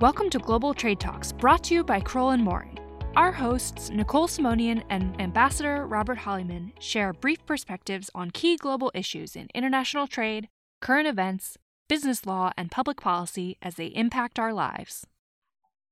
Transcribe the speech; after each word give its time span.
Welcome 0.00 0.28
to 0.30 0.40
Global 0.40 0.74
Trade 0.74 0.98
Talks, 0.98 1.30
brought 1.30 1.62
to 1.64 1.74
you 1.74 1.84
by 1.84 2.00
Crowell 2.00 2.30
and 2.30 2.42
Moring. 2.42 2.80
Our 3.14 3.30
hosts, 3.30 3.90
Nicole 3.90 4.26
Simonson 4.26 4.82
and 4.90 5.18
Ambassador 5.20 5.86
Robert 5.86 6.18
Holleyman, 6.18 6.72
share 6.80 7.12
brief 7.12 7.46
perspectives 7.46 8.10
on 8.12 8.32
key 8.32 8.56
global 8.56 8.90
issues 8.92 9.36
in 9.36 9.46
international 9.54 10.08
trade, 10.08 10.48
current 10.80 11.06
events, 11.06 11.56
business 11.88 12.26
law, 12.26 12.50
and 12.56 12.72
public 12.72 13.00
policy 13.00 13.56
as 13.62 13.76
they 13.76 13.86
impact 13.86 14.40
our 14.40 14.52
lives. 14.52 15.06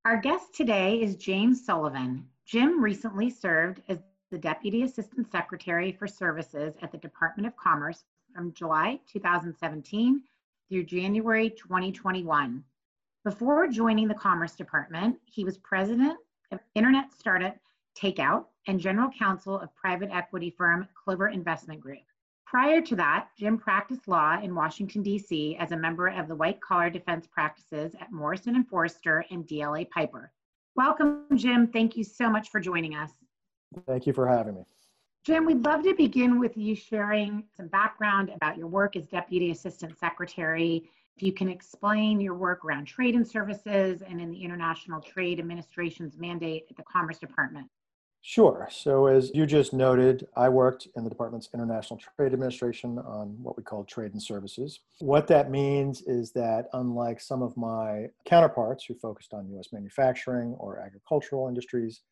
Our 0.05 0.17
guest 0.17 0.53
today 0.53 1.01
is 1.01 1.15
James 1.15 1.65
Sullivan. 1.65 2.27
Jim 2.45 2.83
recently 2.83 3.31
served 3.31 3.83
as 3.89 3.99
the 4.33 4.39
Deputy 4.39 4.83
Assistant 4.83 5.31
Secretary 5.31 5.93
for 5.93 6.09
Services 6.09 6.75
at 6.83 6.91
the 6.91 6.99
Department 6.99 7.47
of 7.47 7.57
Commerce 7.57 8.03
from 8.35 8.53
July 8.53 8.99
2017 9.07 10.23
through 10.69 10.85
January 10.85 11.51
2021. 11.51 12.65
Before 13.25 13.69
joining 13.69 14.09
the 14.09 14.15
Commerce 14.15 14.57
Department, 14.57 15.17
he 15.27 15.45
was 15.45 15.57
president 15.59 16.19
of 16.51 16.59
internet 16.75 17.13
startup 17.13 17.55
Takeout 17.97 18.47
and 18.67 18.81
general 18.81 19.11
counsel 19.17 19.61
of 19.61 19.73
private 19.77 20.11
equity 20.13 20.51
firm 20.51 20.89
Clover 21.05 21.29
Investment 21.29 21.81
Group. 21.81 22.01
Prior 22.47 22.81
to 22.81 22.97
that, 22.97 23.29
Jim 23.39 23.59
practiced 23.59 24.09
law 24.09 24.41
in 24.43 24.57
Washington, 24.57 25.05
D.C. 25.05 25.57
as 25.61 25.71
a 25.71 25.77
member 25.77 26.09
of 26.09 26.27
the 26.27 26.35
white 26.35 26.61
collar 26.61 26.91
defense 26.91 27.29
practices 27.29 27.95
at 28.01 28.11
Morrison 28.11 28.57
and 28.57 28.69
Foerster 28.69 29.25
and 29.31 29.47
DLA 29.47 29.89
Piper. 29.91 30.33
Welcome, 30.75 31.27
Jim. 31.37 31.69
Thank 31.69 31.97
you 31.97 32.03
so 32.03 32.29
much 32.29 32.51
for 32.51 32.59
joining 32.59 32.97
us. 32.97 33.13
Thank 33.87 34.05
you 34.05 34.13
for 34.13 34.27
having 34.27 34.57
me. 34.57 34.65
Jim, 35.25 35.47
we'd 35.47 35.65
love 35.65 35.85
to 35.85 35.95
begin 35.95 36.41
with 36.41 36.57
you 36.57 36.75
sharing 36.75 37.45
some 37.57 37.69
background 37.69 38.33
about 38.35 38.59
your 38.59 38.67
work 38.67 38.97
as 38.97 39.07
Deputy 39.07 39.53
Assistant 39.53 39.97
Secretary 39.97 40.91
if 41.17 41.23
you 41.23 41.33
can 41.33 41.49
explain 41.49 42.21
your 42.21 42.35
work 42.35 42.65
around 42.65 42.87
trade 42.87 43.15
and 43.15 43.27
services 43.27 44.03
and 44.03 44.21
in 44.21 44.31
the 44.31 44.43
International 44.43 45.01
Trade 45.01 45.39
Administration's 45.39 46.17
mandate 46.19 46.65
at 46.71 46.77
the 46.77 46.83
Commerce 46.85 47.19
Department. 47.19 47.69
Sure. 48.25 48.69
So, 48.71 49.07
as 49.07 49.33
you 49.35 49.47
just 49.47 49.73
noted, 49.73 50.29
I 50.37 50.49
worked 50.49 50.87
in 50.97 51.03
the 51.03 51.11
department's 51.11 51.49
International 51.53 51.99
Trade 52.17 52.33
Administration 52.33 52.99
on 53.01 53.37
what 53.43 53.57
we 53.57 53.65
call 53.65 53.85
trade 53.85 54.13
and 54.13 54.23
services. 54.23 54.79
What 55.01 55.27
that 55.27 55.51
means 55.51 56.03
is 56.03 56.31
that, 56.33 56.69
unlike 56.73 57.21
some 57.21 57.43
of 57.43 57.57
my 57.57 58.07
counterparts 58.25 58.85
who 58.85 58.95
focused 58.95 59.35
on 59.35 59.51
US 59.59 59.73
manufacturing 59.73 60.55
or 60.61 60.79
agricultural 60.79 61.49
industries, 61.49 62.03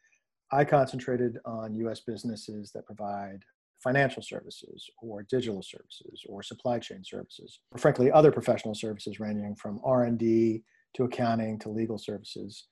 I 0.51 0.65
concentrated 0.65 1.39
on 1.45 1.75
US 1.75 2.01
businesses 2.01 2.73
that 2.73 2.87
provide 2.87 3.45
financial 3.83 4.23
services 4.23 4.89
or 5.03 5.23
digital 5.31 5.63
services 5.63 6.23
or 6.29 6.43
supply 6.43 6.79
chain 6.79 7.03
services 7.05 7.61
or 7.73 7.79
frankly 7.79 8.11
other 8.11 8.31
professional 8.31 8.75
services 8.75 9.21
ranging 9.21 9.55
from 9.57 9.81
r&d 9.85 10.63
to 10.95 11.05
accounting 11.05 11.59
to 11.59 11.69
legal 11.69 11.99
services 11.99 12.67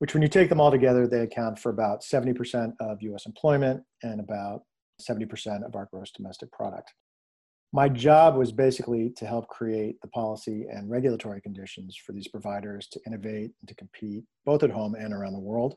which 0.00 0.14
when 0.14 0.22
you 0.22 0.28
take 0.28 0.48
them 0.48 0.60
all 0.60 0.70
together 0.70 1.06
they 1.06 1.20
account 1.20 1.58
for 1.58 1.70
about 1.70 2.02
70% 2.02 2.72
of 2.80 2.98
us 3.02 3.26
employment 3.26 3.82
and 4.02 4.20
about 4.20 4.62
70% 5.00 5.64
of 5.64 5.74
our 5.74 5.88
gross 5.92 6.10
domestic 6.10 6.50
product. 6.52 6.92
My 7.72 7.88
job 7.88 8.36
was 8.36 8.50
basically 8.50 9.10
to 9.16 9.26
help 9.26 9.46
create 9.48 10.00
the 10.02 10.08
policy 10.08 10.66
and 10.70 10.90
regulatory 10.90 11.40
conditions 11.40 11.96
for 11.96 12.12
these 12.12 12.26
providers 12.26 12.88
to 12.88 13.00
innovate 13.06 13.52
and 13.60 13.68
to 13.68 13.74
compete 13.74 14.24
both 14.44 14.62
at 14.64 14.70
home 14.70 14.96
and 14.96 15.14
around 15.14 15.34
the 15.34 15.38
world. 15.38 15.76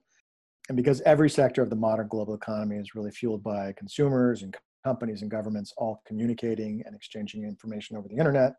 And 0.69 0.77
because 0.77 1.01
every 1.01 1.29
sector 1.29 1.61
of 1.61 1.69
the 1.69 1.75
modern 1.75 2.07
global 2.07 2.33
economy 2.33 2.77
is 2.77 2.95
really 2.95 3.11
fueled 3.11 3.43
by 3.43 3.73
consumers 3.77 4.41
and 4.41 4.55
companies 4.83 5.21
and 5.21 5.31
governments 5.31 5.73
all 5.77 6.01
communicating 6.05 6.83
and 6.85 6.95
exchanging 6.95 7.43
information 7.43 7.97
over 7.97 8.07
the 8.07 8.17
internet. 8.17 8.53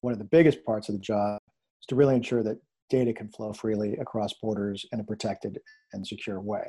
One 0.00 0.12
of 0.12 0.18
the 0.18 0.24
biggest 0.24 0.64
parts 0.64 0.88
of 0.88 0.94
the 0.94 1.00
job 1.00 1.38
is 1.80 1.86
to 1.88 1.96
really 1.96 2.14
ensure 2.14 2.42
that 2.42 2.60
data 2.90 3.12
can 3.12 3.28
flow 3.28 3.52
freely 3.52 3.96
across 3.96 4.32
borders 4.34 4.84
in 4.92 5.00
a 5.00 5.04
protected 5.04 5.58
and 5.92 6.06
secure 6.06 6.40
way. 6.40 6.64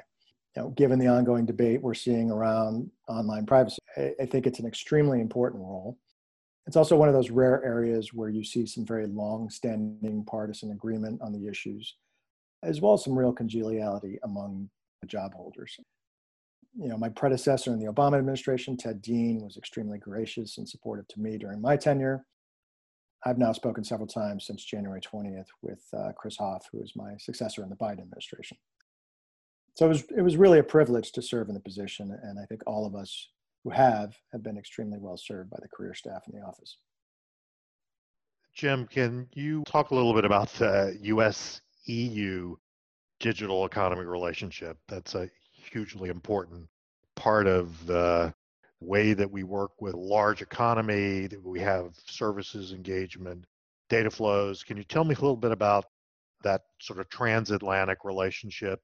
Given 0.75 0.99
the 0.99 1.07
ongoing 1.07 1.45
debate 1.45 1.81
we're 1.81 1.93
seeing 1.93 2.31
around 2.31 2.89
online 3.09 3.45
privacy, 3.45 3.77
I 3.97 4.25
think 4.25 4.47
it's 4.47 4.59
an 4.59 4.65
extremely 4.65 5.19
important 5.19 5.61
role. 5.61 5.97
It's 6.65 6.77
also 6.77 6.95
one 6.95 7.09
of 7.09 7.13
those 7.13 7.29
rare 7.29 7.63
areas 7.63 8.13
where 8.13 8.29
you 8.29 8.43
see 8.43 8.65
some 8.65 8.85
very 8.85 9.05
long 9.05 9.49
standing 9.49 10.23
partisan 10.25 10.71
agreement 10.71 11.21
on 11.21 11.33
the 11.33 11.47
issues, 11.47 11.97
as 12.63 12.79
well 12.79 12.93
as 12.93 13.03
some 13.03 13.19
real 13.19 13.33
congeniality 13.33 14.17
among 14.23 14.69
the 15.01 15.07
job 15.07 15.33
holders 15.33 15.77
you 16.77 16.89
know, 16.89 16.97
my 16.97 17.09
predecessor 17.09 17.71
in 17.71 17.79
the 17.79 17.91
Obama 17.91 18.17
administration, 18.17 18.75
Ted 18.75 19.01
Dean, 19.01 19.41
was 19.41 19.57
extremely 19.57 19.97
gracious 19.97 20.57
and 20.57 20.67
supportive 20.67 21.07
to 21.09 21.19
me 21.19 21.37
during 21.37 21.61
my 21.61 21.77
tenure. 21.77 22.25
I've 23.25 23.37
now 23.37 23.53
spoken 23.53 23.83
several 23.83 24.07
times 24.07 24.45
since 24.45 24.63
January 24.63 25.01
20th 25.01 25.47
with 25.61 25.81
uh, 25.97 26.11
Chris 26.15 26.37
Hoff, 26.37 26.67
who 26.71 26.81
is 26.81 26.93
my 26.95 27.15
successor 27.17 27.63
in 27.63 27.69
the 27.69 27.75
Biden 27.75 28.01
administration. 28.01 28.57
So 29.75 29.85
it 29.85 29.89
was, 29.89 30.03
it 30.17 30.21
was 30.21 30.37
really 30.37 30.59
a 30.59 30.63
privilege 30.63 31.11
to 31.13 31.21
serve 31.21 31.47
in 31.49 31.55
the 31.55 31.59
position, 31.59 32.17
and 32.23 32.39
I 32.39 32.45
think 32.45 32.61
all 32.67 32.85
of 32.85 32.95
us 32.95 33.29
who 33.63 33.71
have 33.71 34.15
have 34.31 34.43
been 34.43 34.57
extremely 34.57 34.99
well 34.99 35.17
served 35.17 35.49
by 35.49 35.57
the 35.61 35.67
career 35.67 35.93
staff 35.93 36.21
in 36.31 36.39
the 36.39 36.45
office. 36.45 36.77
Jim, 38.53 38.87
can 38.87 39.27
you 39.33 39.63
talk 39.65 39.91
a 39.91 39.95
little 39.95 40.13
bit 40.13 40.23
about 40.23 40.49
the 40.53 40.97
US 41.01 41.61
EU 41.85 42.55
digital 43.19 43.65
economy 43.65 44.05
relationship? 44.05 44.77
That's 44.87 45.15
a 45.15 45.29
hugely 45.75 46.07
important 46.07 46.65
part 47.17 47.47
of 47.47 47.85
the 47.85 48.33
way 48.79 49.11
that 49.11 49.29
we 49.29 49.43
work 49.43 49.71
with 49.81 49.93
large 49.93 50.41
economy, 50.41 51.27
that 51.27 51.43
we 51.43 51.59
have 51.59 51.93
services 52.07 52.71
engagement, 52.71 53.43
data 53.89 54.09
flows. 54.09 54.63
Can 54.63 54.77
you 54.77 54.85
tell 54.85 55.03
me 55.03 55.15
a 55.15 55.19
little 55.19 55.35
bit 55.35 55.51
about 55.51 55.83
that 56.43 56.61
sort 56.79 56.99
of 56.99 57.09
transatlantic 57.09 58.05
relationship? 58.05 58.79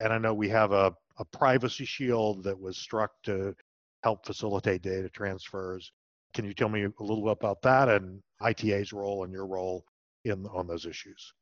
And 0.00 0.10
I 0.10 0.16
know 0.16 0.32
we 0.32 0.48
have 0.48 0.72
a, 0.72 0.94
a 1.18 1.24
privacy 1.26 1.84
shield 1.84 2.44
that 2.44 2.58
was 2.58 2.78
struck 2.78 3.10
to 3.24 3.54
help 4.02 4.24
facilitate 4.24 4.80
data 4.80 5.10
transfers. 5.10 5.92
Can 6.32 6.46
you 6.46 6.54
tell 6.54 6.70
me 6.70 6.84
a 6.84 7.02
little 7.02 7.24
bit 7.24 7.32
about 7.32 7.60
that 7.60 7.90
and 7.90 8.22
ITA's 8.42 8.94
role 8.94 9.24
and 9.24 9.32
your 9.34 9.46
role 9.46 9.84
in 10.24 10.46
on 10.46 10.66
those 10.66 10.86
issues? 10.86 11.34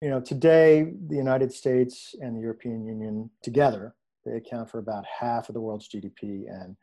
You 0.00 0.08
know, 0.08 0.20
today 0.20 0.94
the 1.08 1.16
United 1.16 1.52
States 1.52 2.14
and 2.20 2.34
the 2.34 2.40
European 2.40 2.86
Union 2.86 3.30
together, 3.42 3.94
they 4.24 4.32
account 4.32 4.70
for 4.70 4.78
about 4.78 5.04
half 5.04 5.48
of 5.48 5.54
the 5.54 5.60
world's 5.60 5.88
GDP 5.88 6.44
and 6.48 6.74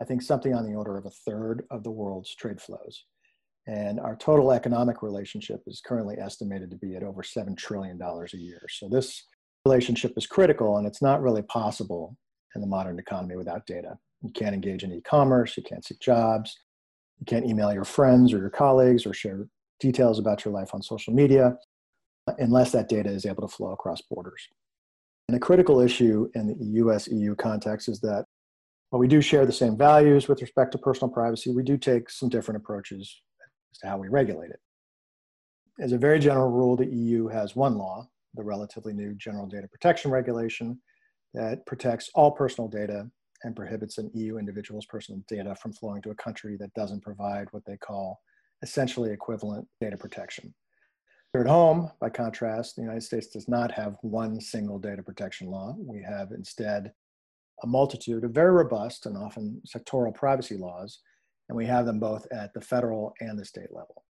I 0.00 0.04
think 0.04 0.20
something 0.20 0.52
on 0.52 0.66
the 0.66 0.74
order 0.74 0.98
of 0.98 1.06
a 1.06 1.10
third 1.10 1.64
of 1.70 1.84
the 1.84 1.90
world's 1.90 2.34
trade 2.34 2.60
flows. 2.60 3.04
And 3.68 3.98
our 4.00 4.16
total 4.16 4.52
economic 4.52 5.02
relationship 5.02 5.62
is 5.66 5.80
currently 5.84 6.16
estimated 6.18 6.70
to 6.70 6.76
be 6.76 6.96
at 6.96 7.02
over 7.02 7.22
$7 7.22 7.56
trillion 7.56 8.00
a 8.02 8.36
year. 8.36 8.62
So 8.68 8.88
this 8.88 9.24
relationship 9.64 10.12
is 10.16 10.26
critical 10.26 10.76
and 10.76 10.86
it's 10.86 11.02
not 11.02 11.22
really 11.22 11.42
possible 11.42 12.16
in 12.54 12.60
the 12.60 12.66
modern 12.66 12.98
economy 12.98 13.36
without 13.36 13.66
data. 13.66 13.96
You 14.22 14.32
can't 14.32 14.54
engage 14.54 14.82
in 14.82 14.92
e 14.92 15.00
commerce, 15.02 15.56
you 15.56 15.62
can't 15.62 15.84
seek 15.84 16.00
jobs, 16.00 16.56
you 17.20 17.26
can't 17.26 17.46
email 17.46 17.72
your 17.72 17.84
friends 17.84 18.32
or 18.32 18.38
your 18.38 18.50
colleagues 18.50 19.06
or 19.06 19.14
share 19.14 19.46
details 19.78 20.18
about 20.18 20.44
your 20.44 20.52
life 20.52 20.70
on 20.74 20.82
social 20.82 21.14
media 21.14 21.56
unless 22.38 22.72
that 22.72 22.88
data 22.88 23.10
is 23.10 23.26
able 23.26 23.46
to 23.46 23.54
flow 23.54 23.72
across 23.72 24.02
borders. 24.02 24.48
And 25.28 25.36
a 25.36 25.40
critical 25.40 25.80
issue 25.80 26.28
in 26.34 26.46
the 26.46 26.80
US 26.82 27.08
EU 27.08 27.34
context 27.34 27.88
is 27.88 28.00
that 28.00 28.26
while 28.90 29.00
we 29.00 29.08
do 29.08 29.20
share 29.20 29.44
the 29.44 29.52
same 29.52 29.76
values 29.76 30.28
with 30.28 30.40
respect 30.40 30.72
to 30.72 30.78
personal 30.78 31.12
privacy, 31.12 31.50
we 31.50 31.62
do 31.62 31.76
take 31.76 32.08
some 32.08 32.28
different 32.28 32.60
approaches 32.60 33.22
as 33.72 33.78
to 33.78 33.88
how 33.88 33.98
we 33.98 34.08
regulate 34.08 34.50
it. 34.50 34.60
As 35.80 35.92
a 35.92 35.98
very 35.98 36.18
general 36.18 36.50
rule, 36.50 36.76
the 36.76 36.86
EU 36.86 37.26
has 37.28 37.56
one 37.56 37.76
law, 37.76 38.08
the 38.34 38.44
relatively 38.44 38.92
new 38.92 39.14
General 39.14 39.46
Data 39.46 39.68
Protection 39.68 40.10
Regulation, 40.10 40.80
that 41.34 41.66
protects 41.66 42.08
all 42.14 42.30
personal 42.30 42.68
data 42.68 43.10
and 43.42 43.54
prohibits 43.54 43.98
an 43.98 44.10
EU 44.14 44.38
individual's 44.38 44.86
personal 44.86 45.20
data 45.28 45.54
from 45.56 45.72
flowing 45.72 46.00
to 46.02 46.10
a 46.10 46.14
country 46.14 46.56
that 46.58 46.72
doesn't 46.74 47.02
provide 47.02 47.48
what 47.50 47.64
they 47.66 47.76
call 47.76 48.20
essentially 48.62 49.12
equivalent 49.12 49.66
data 49.80 49.96
protection. 49.96 50.54
Here 51.32 51.42
at 51.42 51.48
home, 51.48 51.90
by 52.00 52.08
contrast, 52.08 52.76
the 52.76 52.82
United 52.82 53.02
States 53.02 53.26
does 53.26 53.48
not 53.48 53.70
have 53.72 53.96
one 54.00 54.40
single 54.40 54.78
data 54.78 55.02
protection 55.02 55.48
law. 55.48 55.74
We 55.78 56.02
have 56.02 56.32
instead 56.32 56.92
a 57.62 57.66
multitude 57.66 58.24
of 58.24 58.30
very 58.30 58.52
robust 58.52 59.06
and 59.06 59.16
often 59.16 59.60
sectoral 59.66 60.14
privacy 60.14 60.56
laws, 60.56 61.00
and 61.48 61.56
we 61.56 61.66
have 61.66 61.86
them 61.86 62.00
both 62.00 62.26
at 62.32 62.52
the 62.54 62.60
federal 62.60 63.14
and 63.20 63.38
the 63.38 63.44
state 63.44 63.70
level. 63.70 64.04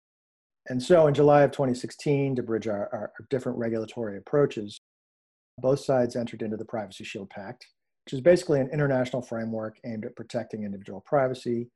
And 0.68 0.82
so 0.82 1.08
in 1.08 1.14
July 1.14 1.44
of 1.44 1.52
2016, 1.52 2.36
to 2.36 2.44
bridge 2.44 2.68
our, 2.68 2.90
our, 2.94 3.14
different 3.30 3.58
regulatory 3.58 4.18
approaches, 4.18 4.80
both 5.60 5.80
sides 5.80 6.16
entered 6.16 6.42
into 6.42 6.58
the 6.58 6.66
Privacy 6.66 7.04
Shield 7.04 7.30
Pact, 7.30 7.68
which 8.06 8.14
is 8.14 8.22
basically 8.22 8.60
an 8.60 8.70
international 8.72 9.22
framework 9.22 9.78
aimed 9.86 10.06
at 10.06 10.16
protecting 10.16 10.64
individual 10.64 11.02
privacy 11.06 11.70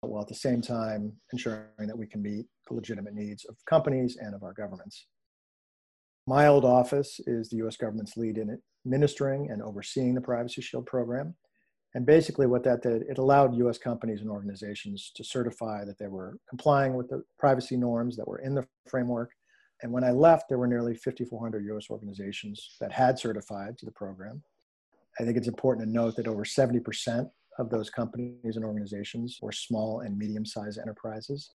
while 0.00 0.22
at 0.22 0.28
the 0.28 0.34
same 0.34 0.62
time 0.62 1.12
ensuring 1.32 1.64
that 1.78 1.98
we 1.98 2.06
can 2.06 2.22
meet 2.22 2.46
the 2.68 2.74
legitimate 2.74 3.14
needs 3.14 3.44
of 3.46 3.56
companies 3.68 4.16
and 4.20 4.34
of 4.34 4.42
our 4.42 4.52
governments. 4.52 5.06
My 6.26 6.46
old 6.46 6.64
office 6.64 7.20
is 7.26 7.48
the 7.48 7.56
US 7.66 7.76
government's 7.76 8.16
lead 8.16 8.38
in 8.38 8.58
administering 8.86 9.50
and 9.50 9.62
overseeing 9.62 10.14
the 10.14 10.20
Privacy 10.20 10.62
Shield 10.62 10.86
program. 10.86 11.34
And 11.94 12.04
basically, 12.04 12.46
what 12.46 12.62
that 12.64 12.82
did, 12.82 13.02
it 13.02 13.18
allowed 13.18 13.56
US 13.56 13.78
companies 13.78 14.20
and 14.20 14.30
organizations 14.30 15.10
to 15.16 15.24
certify 15.24 15.84
that 15.84 15.98
they 15.98 16.06
were 16.06 16.36
complying 16.48 16.94
with 16.94 17.08
the 17.08 17.22
privacy 17.38 17.76
norms 17.76 18.16
that 18.16 18.28
were 18.28 18.38
in 18.38 18.54
the 18.54 18.66
framework 18.88 19.30
And 19.82 19.92
when 19.92 20.04
I 20.04 20.10
left, 20.10 20.48
there 20.48 20.58
were 20.58 20.66
nearly 20.66 20.94
5,400 20.94 21.64
US 21.76 21.88
organizations 21.88 22.76
that 22.80 22.92
had 22.92 23.18
certified 23.18 23.78
to 23.78 23.86
the 23.86 23.92
program. 23.92 24.42
I 25.20 25.24
think 25.24 25.36
it's 25.36 25.48
important 25.48 25.86
to 25.86 25.92
note 25.92 26.16
that 26.16 26.28
over 26.28 26.44
70% 26.44 27.30
of 27.58 27.70
those 27.70 27.90
companies 27.90 28.56
and 28.56 28.64
organizations 28.64 29.38
were 29.42 29.52
small 29.52 30.00
and 30.00 30.16
medium 30.16 30.46
sized 30.46 30.78
enterprises. 30.78 31.52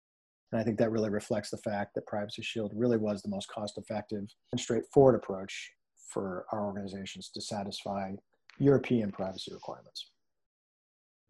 And 0.50 0.60
I 0.60 0.64
think 0.64 0.78
that 0.78 0.90
really 0.90 1.10
reflects 1.10 1.50
the 1.50 1.58
fact 1.58 1.94
that 1.94 2.06
Privacy 2.06 2.42
Shield 2.42 2.72
really 2.74 2.98
was 2.98 3.22
the 3.22 3.30
most 3.30 3.48
cost 3.48 3.78
effective 3.78 4.24
and 4.50 4.60
straightforward 4.60 5.14
approach 5.14 5.70
for 6.08 6.44
our 6.52 6.66
organizations 6.66 7.30
to 7.30 7.40
satisfy 7.40 8.12
European 8.58 9.10
privacy 9.10 9.52
requirements. 9.54 10.10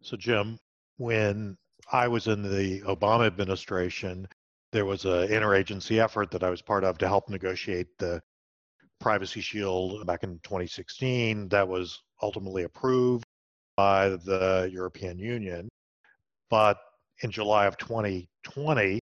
So, 0.02 0.16
Jim, 0.16 0.58
when 0.96 1.56
I 1.92 2.08
was 2.08 2.26
in 2.26 2.42
the 2.42 2.80
Obama 2.80 3.26
administration, 3.26 4.26
there 4.72 4.86
was 4.86 5.04
an 5.04 5.28
interagency 5.28 6.02
effort 6.02 6.30
that 6.32 6.42
I 6.42 6.50
was 6.50 6.62
part 6.62 6.82
of 6.82 6.98
to 6.98 7.06
help 7.06 7.28
negotiate 7.28 7.86
the 7.98 8.20
Privacy 9.00 9.40
Shield 9.40 10.04
back 10.06 10.24
in 10.24 10.40
2016 10.42 11.48
that 11.50 11.66
was 11.66 12.02
ultimately 12.22 12.64
approved 12.64 13.24
by 13.76 14.10
the 14.10 14.70
European 14.72 15.19
Union. 15.19 15.69
But 16.50 16.78
in 17.22 17.30
July 17.30 17.66
of 17.66 17.76
2020, 17.78 19.00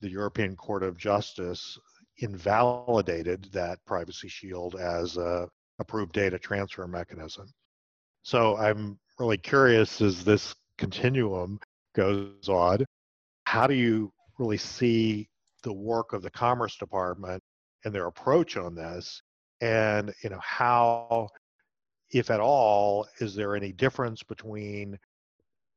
the 0.00 0.10
European 0.10 0.56
Court 0.56 0.82
of 0.82 0.96
Justice 0.96 1.78
invalidated 2.18 3.48
that 3.52 3.78
Privacy 3.86 4.28
Shield 4.28 4.76
as 4.76 5.16
a 5.16 5.48
approved 5.78 6.12
data 6.12 6.38
transfer 6.38 6.86
mechanism. 6.86 7.50
So 8.22 8.56
I'm 8.58 8.98
really 9.18 9.38
curious 9.38 10.00
as 10.00 10.24
this 10.24 10.54
continuum 10.76 11.58
goes 11.94 12.48
on, 12.48 12.84
how 13.44 13.66
do 13.66 13.74
you 13.74 14.12
really 14.38 14.58
see 14.58 15.28
the 15.62 15.72
work 15.72 16.12
of 16.12 16.22
the 16.22 16.30
Commerce 16.30 16.76
Department 16.76 17.42
and 17.84 17.94
their 17.94 18.06
approach 18.06 18.56
on 18.56 18.74
this? 18.74 19.22
And 19.60 20.12
you 20.22 20.30
know, 20.30 20.40
how, 20.42 21.28
if 22.12 22.30
at 22.30 22.40
all, 22.40 23.06
is 23.20 23.34
there 23.34 23.56
any 23.56 23.72
difference 23.72 24.22
between 24.22 24.98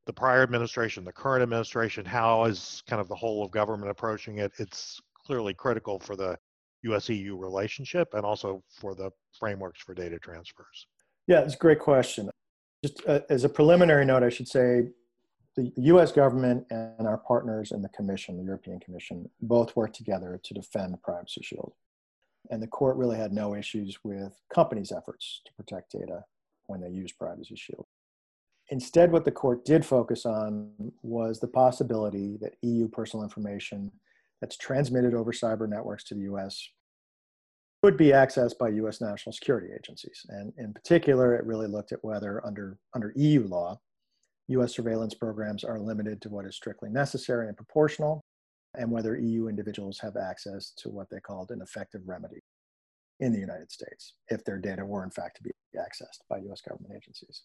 the 0.05 0.13
prior 0.13 0.43
administration, 0.43 1.03
the 1.03 1.11
current 1.11 1.43
administration? 1.43 2.05
How 2.05 2.45
is 2.45 2.83
kind 2.87 2.99
of 2.99 3.07
the 3.07 3.15
whole 3.15 3.43
of 3.43 3.51
government 3.51 3.91
approaching 3.91 4.39
it? 4.39 4.51
It's 4.57 4.99
clearly 5.25 5.53
critical 5.53 5.99
for 5.99 6.15
the 6.15 6.37
US 6.83 7.09
EU 7.09 7.37
relationship 7.37 8.13
and 8.13 8.25
also 8.25 8.63
for 8.69 8.95
the 8.95 9.09
frameworks 9.39 9.81
for 9.81 9.93
data 9.93 10.19
transfers. 10.19 10.87
Yeah, 11.27 11.39
it's 11.41 11.55
a 11.55 11.57
great 11.57 11.79
question. 11.79 12.29
Just 12.83 13.01
uh, 13.07 13.21
as 13.29 13.45
a 13.45 13.49
preliminary 13.49 14.03
note, 14.05 14.23
I 14.23 14.29
should 14.29 14.47
say 14.47 14.89
the 15.55 15.71
US 15.77 16.11
government 16.11 16.65
and 16.69 17.07
our 17.07 17.17
partners 17.17 17.71
in 17.71 17.81
the 17.81 17.89
Commission, 17.89 18.37
the 18.37 18.43
European 18.43 18.79
Commission, 18.79 19.29
both 19.41 19.75
work 19.75 19.93
together 19.93 20.39
to 20.43 20.53
defend 20.53 21.01
Privacy 21.01 21.41
Shield. 21.43 21.73
And 22.49 22.61
the 22.61 22.67
court 22.67 22.97
really 22.97 23.17
had 23.17 23.31
no 23.31 23.55
issues 23.55 23.97
with 24.03 24.33
companies' 24.53 24.91
efforts 24.91 25.41
to 25.45 25.53
protect 25.53 25.91
data 25.91 26.23
when 26.67 26.81
they 26.81 26.89
use 26.89 27.11
Privacy 27.11 27.55
Shield. 27.55 27.85
Instead, 28.69 29.11
what 29.11 29.25
the 29.25 29.31
court 29.31 29.65
did 29.65 29.85
focus 29.85 30.25
on 30.25 30.71
was 31.01 31.39
the 31.39 31.47
possibility 31.47 32.37
that 32.41 32.55
EU 32.61 32.87
personal 32.87 33.23
information 33.23 33.91
that's 34.41 34.57
transmitted 34.57 35.13
over 35.13 35.31
cyber 35.31 35.69
networks 35.69 36.03
to 36.05 36.15
the 36.15 36.21
US 36.33 36.69
could 37.83 37.97
be 37.97 38.07
accessed 38.07 38.57
by 38.57 38.69
US 38.69 39.01
national 39.01 39.33
security 39.33 39.67
agencies. 39.77 40.25
And 40.29 40.53
in 40.57 40.73
particular, 40.73 41.35
it 41.35 41.45
really 41.45 41.67
looked 41.67 41.91
at 41.91 42.03
whether 42.03 42.45
under, 42.45 42.77
under 42.95 43.11
EU 43.15 43.45
law, 43.45 43.79
US 44.47 44.73
surveillance 44.73 45.13
programs 45.13 45.63
are 45.65 45.79
limited 45.79 46.21
to 46.21 46.29
what 46.29 46.45
is 46.45 46.55
strictly 46.55 46.89
necessary 46.89 47.47
and 47.47 47.57
proportional, 47.57 48.22
and 48.75 48.89
whether 48.91 49.17
EU 49.17 49.47
individuals 49.47 49.99
have 49.99 50.15
access 50.17 50.71
to 50.77 50.89
what 50.89 51.09
they 51.09 51.19
called 51.19 51.51
an 51.51 51.61
effective 51.61 52.01
remedy 52.05 52.39
in 53.19 53.31
the 53.31 53.39
United 53.39 53.71
States 53.71 54.13
if 54.29 54.43
their 54.43 54.57
data 54.57 54.85
were 54.85 55.03
in 55.03 55.11
fact 55.11 55.37
to 55.37 55.43
be 55.43 55.51
accessed 55.77 56.21
by 56.29 56.37
US 56.51 56.61
government 56.61 56.93
agencies. 56.95 57.43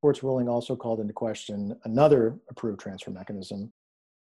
Court's 0.00 0.22
ruling 0.22 0.48
also 0.48 0.76
called 0.76 1.00
into 1.00 1.12
question 1.12 1.76
another 1.84 2.38
approved 2.50 2.80
transfer 2.80 3.10
mechanism 3.10 3.72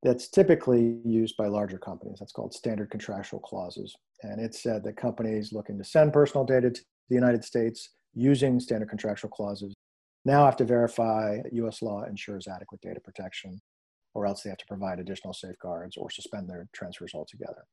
that's 0.02 0.28
typically 0.28 1.00
used 1.04 1.36
by 1.38 1.46
larger 1.46 1.78
companies. 1.78 2.18
That's 2.20 2.32
called 2.32 2.52
standard 2.52 2.90
contractual 2.90 3.40
clauses. 3.40 3.96
And 4.22 4.38
it 4.38 4.54
said 4.54 4.84
that 4.84 4.98
companies 4.98 5.52
looking 5.52 5.78
to 5.78 5.84
send 5.84 6.12
personal 6.12 6.44
data 6.44 6.70
to 6.70 6.80
the 7.08 7.14
United 7.14 7.42
States 7.42 7.90
using 8.12 8.60
standard 8.60 8.90
contractual 8.90 9.30
clauses 9.30 9.72
now 10.26 10.44
have 10.44 10.56
to 10.56 10.64
verify 10.64 11.38
that 11.42 11.52
US 11.54 11.82
law 11.82 12.04
ensures 12.04 12.46
adequate 12.46 12.80
data 12.82 13.00
protection, 13.00 13.60
or 14.14 14.26
else 14.26 14.42
they 14.42 14.50
have 14.50 14.58
to 14.58 14.66
provide 14.66 15.00
additional 15.00 15.34
safeguards 15.34 15.96
or 15.96 16.10
suspend 16.10 16.48
their 16.48 16.68
transfers 16.72 17.12
altogether. 17.14 17.64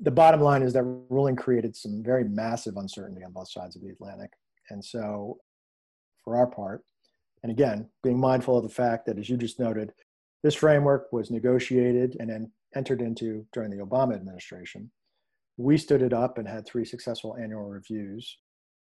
The 0.00 0.10
bottom 0.10 0.40
line 0.40 0.62
is 0.62 0.72
that 0.74 0.82
ruling 0.82 1.36
created 1.36 1.74
some 1.74 2.02
very 2.04 2.24
massive 2.24 2.76
uncertainty 2.76 3.24
on 3.24 3.32
both 3.32 3.50
sides 3.50 3.74
of 3.74 3.82
the 3.82 3.88
Atlantic. 3.88 4.30
And 4.70 4.84
so, 4.84 5.38
for 6.24 6.36
our 6.36 6.46
part, 6.46 6.82
and 7.42 7.50
again, 7.50 7.88
being 8.02 8.20
mindful 8.20 8.56
of 8.56 8.64
the 8.64 8.68
fact 8.68 9.06
that, 9.06 9.18
as 9.18 9.28
you 9.28 9.36
just 9.36 9.58
noted, 9.58 9.92
this 10.42 10.54
framework 10.54 11.12
was 11.12 11.30
negotiated 11.30 12.16
and 12.20 12.30
then 12.30 12.52
entered 12.74 13.00
into 13.00 13.46
during 13.52 13.70
the 13.70 13.84
Obama 13.84 14.14
administration. 14.14 14.90
We 15.56 15.76
stood 15.76 16.02
it 16.02 16.12
up 16.12 16.38
and 16.38 16.46
had 16.46 16.66
three 16.66 16.84
successful 16.84 17.36
annual 17.36 17.64
reviews 17.64 18.38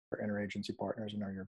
for 0.08 0.20
interagency 0.24 0.76
partners 0.76 1.12
in 1.14 1.22
our 1.22 1.30
year. 1.30 1.46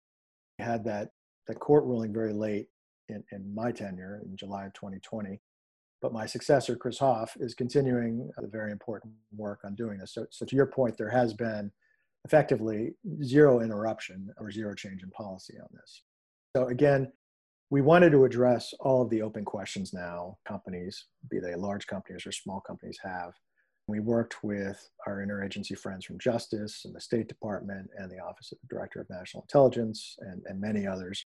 We 0.59 0.65
had 0.65 0.83
that, 0.85 1.09
that 1.47 1.59
court 1.59 1.85
ruling 1.85 2.13
very 2.13 2.33
late 2.33 2.67
in, 3.13 3.23
in 3.31 3.53
my 3.53 3.71
tenure 3.71 4.21
in 4.25 4.35
July 4.35 4.65
of 4.65 4.73
2020. 4.73 5.39
But 6.01 6.13
my 6.13 6.25
successor, 6.25 6.75
Chris 6.75 6.99
Hoff, 6.99 7.37
is 7.39 7.53
continuing 7.53 8.29
the 8.37 8.47
very 8.47 8.71
important 8.71 9.13
work 9.35 9.61
on 9.63 9.75
doing 9.75 9.99
this. 9.99 10.13
So, 10.13 10.25
so 10.31 10.45
to 10.45 10.55
your 10.55 10.65
point, 10.65 10.97
there 10.97 11.09
has 11.09 11.33
been 11.33 11.71
effectively 12.25 12.93
zero 13.23 13.61
interruption 13.61 14.29
or 14.37 14.51
zero 14.51 14.73
change 14.73 15.03
in 15.03 15.09
policy 15.11 15.55
on 15.61 15.67
this. 15.73 16.03
So 16.55 16.67
again, 16.67 17.11
we 17.69 17.81
wanted 17.81 18.11
to 18.11 18.25
address 18.25 18.73
all 18.79 19.01
of 19.01 19.09
the 19.09 19.21
open 19.21 19.43
questions 19.45 19.93
now 19.93 20.37
companies, 20.47 21.05
be 21.29 21.39
they 21.39 21.55
large 21.55 21.87
companies 21.87 22.25
or 22.25 22.31
small 22.31 22.61
companies, 22.61 22.99
have. 23.03 23.33
We 23.87 23.99
worked 23.99 24.43
with 24.43 24.89
our 25.07 25.25
interagency 25.25 25.77
friends 25.77 26.05
from 26.05 26.19
Justice 26.19 26.85
and 26.85 26.95
the 26.95 27.01
State 27.01 27.27
Department 27.27 27.89
and 27.97 28.11
the 28.11 28.19
Office 28.19 28.51
of 28.51 28.59
the 28.61 28.67
Director 28.73 29.01
of 29.01 29.09
National 29.09 29.43
Intelligence 29.43 30.15
and, 30.19 30.43
and 30.45 30.61
many 30.61 30.85
others 30.85 31.25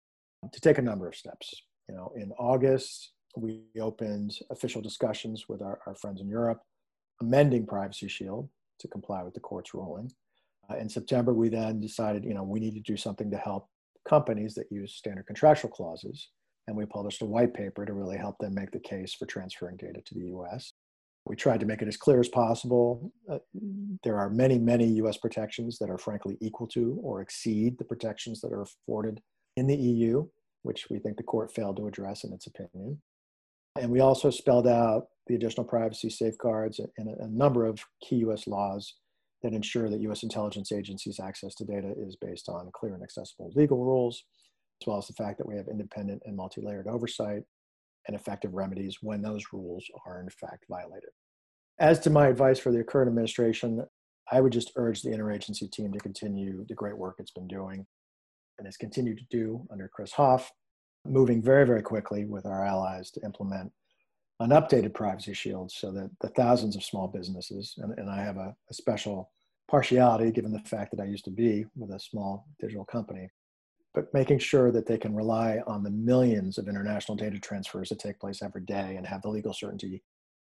to 0.52 0.60
take 0.60 0.78
a 0.78 0.82
number 0.82 1.08
of 1.08 1.16
steps. 1.16 1.64
You 1.88 1.96
know, 1.96 2.12
in 2.16 2.32
August, 2.34 3.12
we 3.36 3.64
opened 3.80 4.38
official 4.52 4.82
discussions 4.82 5.50
with 5.50 5.62
our, 5.62 5.80
our 5.86 5.96
friends 5.96 6.22
in 6.22 6.28
Europe, 6.28 6.62
amending 7.22 7.66
Privacy 7.66 8.08
Shield 8.08 8.50
to 8.80 8.88
comply 8.88 9.24
with 9.24 9.34
the 9.34 9.40
court's 9.40 9.74
ruling. 9.74 10.12
Uh, 10.70 10.78
in 10.78 10.88
September, 10.88 11.34
we 11.34 11.50
then 11.50 11.80
decided, 11.80 12.24
you 12.24 12.34
know, 12.34 12.44
we 12.44 12.60
need 12.60 12.74
to 12.76 12.80
do 12.80 12.96
something 12.96 13.30
to 13.32 13.38
help 13.38 13.68
companies 14.08 14.54
that 14.56 14.72
use 14.72 14.96
standard 14.96 15.26
contractual 15.28 15.72
clauses. 15.72 16.30
And 16.68 16.78
we 16.78 16.86
published 16.86 17.22
a 17.22 17.26
white 17.26 17.54
paper 17.54 17.86
to 17.86 17.94
really 17.94 18.18
help 18.18 18.38
them 18.40 18.54
make 18.54 18.72
the 18.72 18.80
case 18.80 19.14
for 19.14 19.26
transferring 19.26 19.78
data 19.78 20.02
to 20.06 20.16
the 20.16 20.28
US. 20.38 20.74
We 21.26 21.36
tried 21.36 21.62
to 21.62 21.66
make 21.66 21.82
it 21.82 21.88
as 21.88 21.98
clear 21.98 22.20
as 22.20 22.28
possible. 22.30 23.12
Uh, 23.30 23.40
there 24.04 24.18
are 24.18 24.30
many, 24.30 24.58
many 24.60 24.86
US 25.02 25.18
protections 25.18 25.78
that 25.80 25.90
are 25.90 25.98
frankly 25.98 26.38
equal 26.42 26.68
to 26.68 27.00
or 27.02 27.22
exceed 27.22 27.78
the 27.78 27.86
protections 27.86 28.42
that 28.42 28.52
are 28.52 28.62
afforded 28.62 29.22
in 29.56 29.68
the 29.68 29.76
EU, 29.76 30.28
which 30.64 30.88
we 30.90 31.00
think 31.00 31.18
the 31.18 31.24
court 31.24 31.54
failed 31.54 31.78
to 31.78 31.88
address 31.88 32.24
in 32.24 32.34
its 32.34 32.48
opinion. 32.48 33.02
And 33.80 33.92
we 33.92 34.00
also 34.00 34.30
spelled 34.30 34.68
out 34.68 35.08
the 35.28 35.36
additional 35.36 35.66
privacy 35.66 36.10
safeguards 36.10 36.80
in 36.98 37.08
a, 37.08 37.24
a 37.24 37.28
number 37.28 37.66
of 37.66 37.84
key 38.02 38.18
US 38.18 38.48
laws 38.48 38.96
that 39.42 39.54
ensure 39.54 39.90
that 39.90 40.02
US 40.02 40.24
intelligence 40.24 40.72
agencies' 40.72 41.20
access 41.20 41.54
to 41.56 41.66
data 41.66 41.94
is 41.98 42.16
based 42.16 42.50
on 42.50 42.70
clear 42.74 42.94
and 42.94 43.04
accessible 43.04 43.52
legal 43.56 43.84
rules, 43.84 44.24
as 44.82 44.88
well 44.88 44.98
as 44.98 45.08
the 45.08 45.14
fact 45.14 45.38
that 45.38 45.48
we 45.48 45.56
have 45.56 45.68
independent 45.68 46.22
and 46.26 46.36
multi-layered 46.36 46.88
oversight 46.88 47.44
and 48.08 48.16
effective 48.16 48.54
remedies 48.54 48.98
when 49.02 49.22
those 49.22 49.44
rules 49.52 49.86
are 50.06 50.22
in 50.22 50.30
fact 50.30 50.66
violated. 50.70 51.10
As 51.80 52.00
to 52.02 52.10
my 52.10 52.28
advice 52.28 52.60
for 52.60 52.72
the 52.72 52.84
current 52.84 53.10
administration, 53.10 53.84
I 54.32 54.40
would 54.40 54.54
just 54.54 54.72
urge 54.76 55.02
the 55.02 55.10
interagency 55.10 55.70
team 55.70 55.92
to 55.92 56.00
continue 56.00 56.66
the 56.68 56.76
great 56.76 56.98
work 56.98 57.16
it's 57.20 57.32
been 57.32 57.48
doing 57.48 57.86
and 58.58 58.68
has 58.68 58.78
continued 58.78 59.18
to 59.18 59.26
do 59.30 59.66
under 59.72 59.88
Chris 59.88 60.12
Hoff, 60.14 60.52
moving 61.06 61.42
very, 61.42 61.66
very 61.66 61.82
quickly 61.82 62.26
with 62.26 62.46
our 62.46 62.66
allies 62.66 63.12
to 63.12 63.24
implement 63.24 63.72
an 64.40 64.50
updated 64.50 64.94
privacy 64.94 65.34
shield 65.34 65.72
so 65.72 65.92
that 65.92 66.10
the 66.22 66.30
thousands 66.30 66.76
of 66.76 66.84
small 66.84 67.08
businesses, 67.08 67.76
and, 67.78 67.98
and 67.98 68.10
I 68.10 68.24
have 68.24 68.38
a, 68.38 68.56
a 68.70 68.74
special 68.74 69.32
partiality 69.70 70.32
given 70.32 70.52
the 70.52 70.60
fact 70.60 70.92
that 70.92 71.02
I 71.02 71.06
used 71.06 71.26
to 71.26 71.32
be 71.32 71.66
with 71.76 71.92
a 71.92 72.00
small 72.00 72.48
digital 72.60 72.86
company, 72.86 73.30
but 73.94 74.14
making 74.14 74.40
sure 74.40 74.72
that 74.72 74.86
they 74.86 74.98
can 74.98 75.16
rely 75.16 75.62
on 75.68 75.84
the 75.84 75.92
millions 75.92 76.58
of 76.58 76.68
international 76.68 77.16
data 77.16 77.40
transfers 77.40 77.90
that 77.90 78.00
take 78.00 78.20
place 78.20 78.42
every 78.42 78.62
day 78.62 78.96
and 78.98 79.06
have 79.06 79.22
the 79.22 79.30
legal 79.30 79.54
certainty 79.54 80.04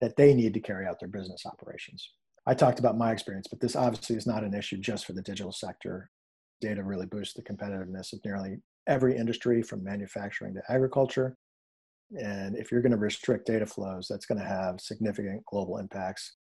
that 0.02 0.16
they 0.16 0.34
need 0.34 0.54
to 0.54 0.60
carry 0.60 0.86
out 0.86 1.00
their 1.00 1.10
business 1.10 1.46
operations. 1.46 2.12
I 2.46 2.54
talked 2.54 2.80
about 2.80 2.98
my 2.98 3.12
experience, 3.12 3.48
but 3.48 3.60
this 3.60 3.76
obviously 3.76 4.16
is 4.16 4.28
not 4.28 4.44
an 4.44 4.54
issue 4.54 4.78
just 4.78 5.06
for 5.06 5.14
the 5.14 5.22
digital 5.22 5.52
sector. 5.52 6.10
Data 6.62 6.84
really 6.84 7.06
boosts 7.06 7.34
the 7.34 7.44
competitiveness 7.44 8.14
of 8.14 8.20
nearly 8.26 8.58
every 8.88 9.18
industry 9.18 9.62
from 9.62 9.84
manufacturing 9.84 10.54
to 10.56 10.62
agriculture. 10.70 11.36
And 12.20 12.56
if 12.56 12.72
you're 12.72 12.82
going 12.82 12.94
to 12.94 12.98
restrict 12.98 13.46
data 13.46 13.66
flows, 13.66 14.08
that's 14.10 14.26
going 14.26 14.40
to 14.40 14.48
have 14.48 14.80
significant 14.80 15.44
global 15.46 15.78
impacts 15.78 16.38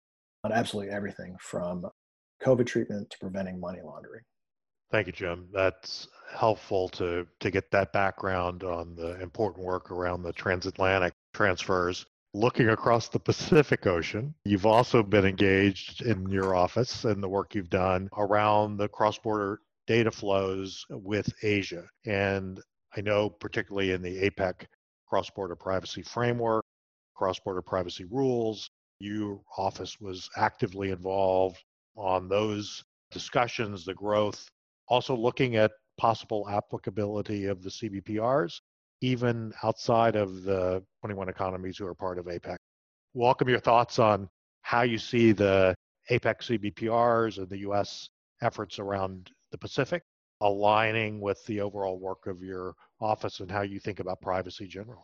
on 0.44 0.52
absolutely 0.52 0.92
everything 0.92 1.36
from 1.40 1.86
COVID 2.44 2.66
treatment 2.66 3.10
to 3.12 3.18
preventing 3.20 3.60
money 3.60 3.80
laundering. 3.84 4.24
Thank 4.92 5.08
you, 5.08 5.14
Jim. 5.14 5.48
That's 5.54 6.08
helpful 6.36 6.90
to, 6.90 7.26
to 7.40 7.52
get 7.52 7.72
that 7.72 7.94
background 7.94 8.64
on 8.64 8.96
the 8.96 9.22
important 9.22 9.66
work 9.66 9.92
around 9.92 10.24
the 10.24 10.34
transatlantic 10.34 11.14
transfers. 11.34 12.06
Looking 12.34 12.70
across 12.70 13.10
the 13.10 13.20
Pacific 13.20 13.86
Ocean, 13.88 14.34
you've 14.46 14.66
also 14.66 15.04
been 15.04 15.20
mm-hmm. 15.20 15.30
engaged 15.30 16.02
in 16.02 16.30
your 16.30 16.56
office 16.56 17.06
and 17.06 17.22
the 17.22 17.30
work 17.30 17.56
you've 17.56 17.70
done 17.70 18.10
around 18.18 18.78
the 18.78 18.88
cross 18.88 19.18
border 19.18 19.60
data 19.88 20.12
flows 20.12 20.86
with 20.90 21.32
Asia. 21.42 21.86
And 22.06 22.60
I 22.96 23.02
know, 23.02 23.30
particularly 23.30 23.92
in 23.92 24.02
the 24.02 24.30
APEC 24.30 24.66
cross 25.08 25.30
border 25.30 25.56
privacy 25.56 26.02
framework, 26.02 26.64
cross 27.16 27.40
border 27.40 27.62
privacy 27.62 28.06
rules, 28.06 28.70
your 29.00 29.42
office 29.58 30.00
was 30.00 30.30
actively 30.38 30.92
involved 30.92 31.64
on 31.96 32.30
those 32.30 32.84
discussions, 33.12 33.84
the 33.84 33.94
growth, 33.94 34.48
also 34.88 35.16
looking 35.16 35.56
at 35.56 35.72
possible 35.98 36.48
applicability 36.50 37.46
of 37.46 37.62
the 37.62 37.70
CBPRs, 37.70 38.60
even 39.02 39.54
outside 39.64 40.16
of 40.16 40.44
the 40.44 40.84
21 41.02 41.30
economies 41.30 41.78
who 41.78 41.86
are 41.86 41.96
part 41.96 42.18
of 42.18 42.26
APEC. 42.26 42.58
Welcome 43.14 43.50
your 43.50 43.60
thoughts 43.60 44.00
on 44.00 44.30
how 44.62 44.84
you 44.84 44.98
see 44.98 45.32
the 45.32 45.76
APEC 46.10 46.42
CBPRs 46.42 47.38
and 47.38 47.50
the 47.50 47.60
US 47.60 48.10
efforts 48.42 48.80
around 48.80 49.30
the 49.52 49.58
Pacific 49.58 50.04
aligning 50.42 51.22
with 51.22 51.44
the 51.46 51.62
overall 51.62 52.00
work 52.00 52.26
of 52.28 52.42
your 52.42 52.74
office 53.00 53.40
and 53.40 53.52
how 53.52 53.62
you 53.62 53.80
think 53.80 54.00
about 54.00 54.22
privacy 54.22 54.68
generally. 54.68 55.04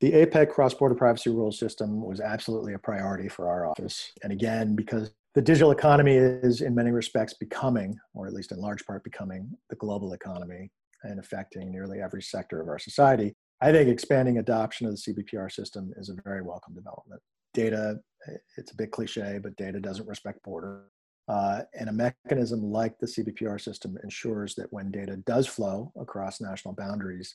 The 0.00 0.12
APEC 0.12 0.50
cross 0.50 0.74
border 0.74 0.94
privacy 0.94 1.30
rules 1.30 1.58
system 1.58 2.04
was 2.04 2.20
absolutely 2.20 2.74
a 2.74 2.78
priority 2.78 3.28
for 3.28 3.48
our 3.48 3.66
office. 3.66 4.12
And 4.22 4.32
again, 4.32 4.76
because 4.76 5.10
the 5.34 5.42
digital 5.42 5.70
economy 5.70 6.14
is, 6.14 6.60
in 6.60 6.74
many 6.74 6.90
respects, 6.90 7.34
becoming, 7.34 7.98
or 8.14 8.26
at 8.26 8.32
least 8.32 8.52
in 8.52 8.58
large 8.58 8.84
part, 8.86 9.02
becoming 9.04 9.50
the 9.70 9.76
global 9.76 10.12
economy 10.12 10.70
and 11.02 11.18
affecting 11.18 11.70
nearly 11.70 12.00
every 12.00 12.22
sector 12.22 12.60
of 12.60 12.68
our 12.68 12.78
society, 12.78 13.34
I 13.60 13.72
think 13.72 13.88
expanding 13.88 14.38
adoption 14.38 14.86
of 14.86 14.92
the 14.92 14.98
CBPR 14.98 15.50
system 15.50 15.92
is 15.96 16.10
a 16.10 16.22
very 16.24 16.42
welcome 16.42 16.74
development. 16.74 17.22
Data, 17.54 17.98
eh, 18.28 18.36
it's 18.58 18.72
a 18.72 18.76
bit 18.76 18.90
cliche, 18.90 19.38
but 19.42 19.56
data 19.56 19.80
doesn't 19.80 20.06
respect 20.06 20.42
border. 20.42 20.84
Uh, 21.28 21.62
and 21.78 21.88
a 21.88 21.92
mechanism 21.92 22.62
like 22.62 22.98
the 22.98 23.06
CBPR 23.06 23.60
system 23.60 23.98
ensures 24.04 24.54
that 24.54 24.72
when 24.72 24.90
data 24.90 25.16
does 25.26 25.46
flow 25.46 25.92
across 26.00 26.40
national 26.40 26.74
boundaries, 26.74 27.34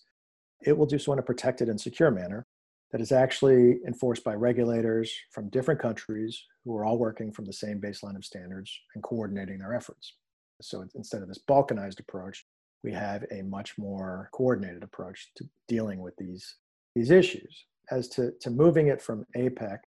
it 0.61 0.77
will 0.77 0.85
do 0.85 0.97
so 0.97 1.11
in 1.11 1.19
a 1.19 1.23
protected 1.23 1.67
and 1.67 1.79
secure 1.79 2.11
manner 2.11 2.45
that 2.91 3.01
is 3.01 3.11
actually 3.11 3.79
enforced 3.85 4.23
by 4.23 4.33
regulators 4.33 5.13
from 5.31 5.49
different 5.49 5.79
countries 5.79 6.41
who 6.63 6.75
are 6.75 6.85
all 6.85 6.97
working 6.97 7.31
from 7.31 7.45
the 7.45 7.53
same 7.53 7.79
baseline 7.79 8.15
of 8.15 8.25
standards 8.25 8.71
and 8.95 9.03
coordinating 9.03 9.59
their 9.59 9.73
efforts. 9.73 10.13
So 10.61 10.85
instead 10.95 11.21
of 11.21 11.27
this 11.27 11.39
balkanized 11.49 11.99
approach, 11.99 12.45
we 12.83 12.91
have 12.93 13.25
a 13.31 13.41
much 13.43 13.77
more 13.77 14.29
coordinated 14.33 14.83
approach 14.83 15.31
to 15.35 15.45
dealing 15.67 16.01
with 16.01 16.15
these, 16.17 16.55
these 16.95 17.11
issues. 17.11 17.65
As 17.89 18.07
to, 18.09 18.31
to 18.41 18.49
moving 18.49 18.87
it 18.87 19.01
from 19.01 19.25
APEC, 19.35 19.79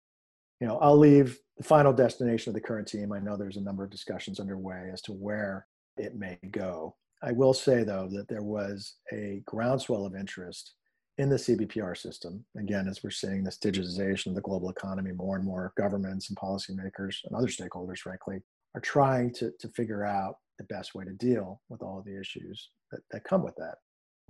you 0.64 0.71
know, 0.71 0.78
I'll 0.78 0.97
leave 0.97 1.38
the 1.59 1.62
final 1.62 1.92
destination 1.92 2.49
of 2.49 2.54
the 2.54 2.61
current 2.66 2.88
team. 2.88 3.12
I 3.12 3.21
know 3.21 3.37
there's 3.37 3.59
a 3.59 3.61
number 3.61 3.85
of 3.85 3.90
discussions 3.90 4.40
underway 4.40 4.88
as 4.90 5.02
to 5.02 5.12
where 5.12 5.66
it 5.99 6.14
may 6.14 6.38
go. 6.52 6.97
I 7.23 7.33
will 7.33 7.52
say, 7.52 7.85
though, 7.85 8.09
that 8.12 8.28
there 8.28 8.42
was 8.42 8.94
a 9.12 9.42
groundswell 9.44 10.06
of 10.06 10.16
interest 10.16 10.73
in 11.18 11.28
the 11.28 11.37
CBPR 11.37 11.99
system. 11.99 12.47
Again, 12.59 12.88
as 12.88 13.04
we're 13.04 13.11
seeing 13.11 13.44
this 13.44 13.59
digitization 13.59 14.28
of 14.28 14.37
the 14.37 14.40
global 14.40 14.71
economy, 14.71 15.12
more 15.12 15.37
and 15.37 15.44
more 15.44 15.75
governments 15.76 16.30
and 16.30 16.38
policymakers 16.38 17.16
and 17.26 17.37
other 17.37 17.49
stakeholders, 17.49 17.99
frankly, 17.99 18.40
are 18.75 18.80
trying 18.80 19.35
to, 19.35 19.52
to 19.61 19.68
figure 19.68 20.02
out 20.02 20.37
the 20.56 20.64
best 20.64 20.94
way 20.94 21.04
to 21.04 21.12
deal 21.12 21.61
with 21.68 21.83
all 21.83 21.99
of 21.99 22.06
the 22.06 22.18
issues 22.18 22.71
that, 22.90 23.02
that 23.11 23.25
come 23.25 23.44
with 23.44 23.56
that. 23.56 23.75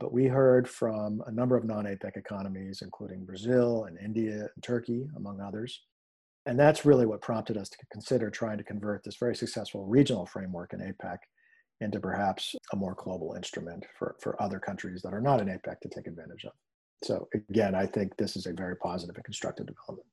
But 0.01 0.13
we 0.13 0.25
heard 0.25 0.69
from 0.69 1.23
a 1.29 1.31
number 1.31 1.57
of 1.57 1.65
non 1.65 1.85
APEC 1.85 2.17
economies, 2.17 2.83
including 2.83 3.25
Brazil 3.25 3.85
and 3.85 3.97
India 4.05 4.49
and 4.53 4.65
Turkey, 4.65 5.07
among 5.17 5.41
others. 5.41 5.81
And 6.47 6.59
that's 6.59 6.85
really 6.85 7.07
what 7.07 7.23
prompted 7.23 7.57
us 7.57 7.69
to 7.71 7.79
consider 7.91 8.31
trying 8.31 8.59
to 8.59 8.65
convert 8.65 9.03
this 9.03 9.17
very 9.17 9.35
successful 9.35 9.87
regional 9.87 10.27
framework 10.27 10.75
in 10.75 10.81
APEC 10.81 11.19
into 11.81 11.99
perhaps 12.01 12.55
a 12.73 12.77
more 12.77 12.95
global 12.95 13.35
instrument 13.35 13.85
for, 13.99 14.17
for 14.21 14.41
other 14.41 14.59
countries 14.59 15.03
that 15.03 15.15
are 15.15 15.21
not 15.21 15.41
in 15.41 15.49
APEC 15.49 15.81
to 15.81 15.89
take 15.89 16.07
advantage 16.07 16.45
of. 16.45 16.53
So, 17.03 17.29
again, 17.35 17.75
I 17.75 17.87
think 17.87 18.17
this 18.17 18.37
is 18.37 18.47
a 18.47 18.53
very 18.53 18.77
positive 18.77 19.17
and 19.17 19.25
constructive 19.25 19.67
development. 19.67 20.07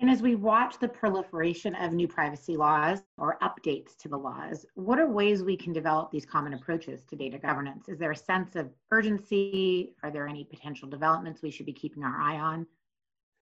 And 0.00 0.10
as 0.10 0.20
we 0.20 0.34
watch 0.34 0.80
the 0.80 0.88
proliferation 0.88 1.76
of 1.76 1.92
new 1.92 2.08
privacy 2.08 2.56
laws 2.56 3.00
or 3.18 3.38
updates 3.40 3.96
to 3.98 4.08
the 4.08 4.16
laws, 4.16 4.66
what 4.74 4.98
are 4.98 5.08
ways 5.08 5.44
we 5.44 5.56
can 5.56 5.72
develop 5.72 6.10
these 6.10 6.26
common 6.26 6.54
approaches 6.54 7.04
to 7.04 7.16
data 7.16 7.38
governance? 7.38 7.88
Is 7.88 7.98
there 7.98 8.10
a 8.10 8.16
sense 8.16 8.56
of 8.56 8.68
urgency? 8.90 9.94
Are 10.02 10.10
there 10.10 10.26
any 10.26 10.44
potential 10.44 10.88
developments 10.88 11.40
we 11.40 11.52
should 11.52 11.66
be 11.66 11.72
keeping 11.72 12.02
our 12.02 12.20
eye 12.20 12.38
on? 12.38 12.66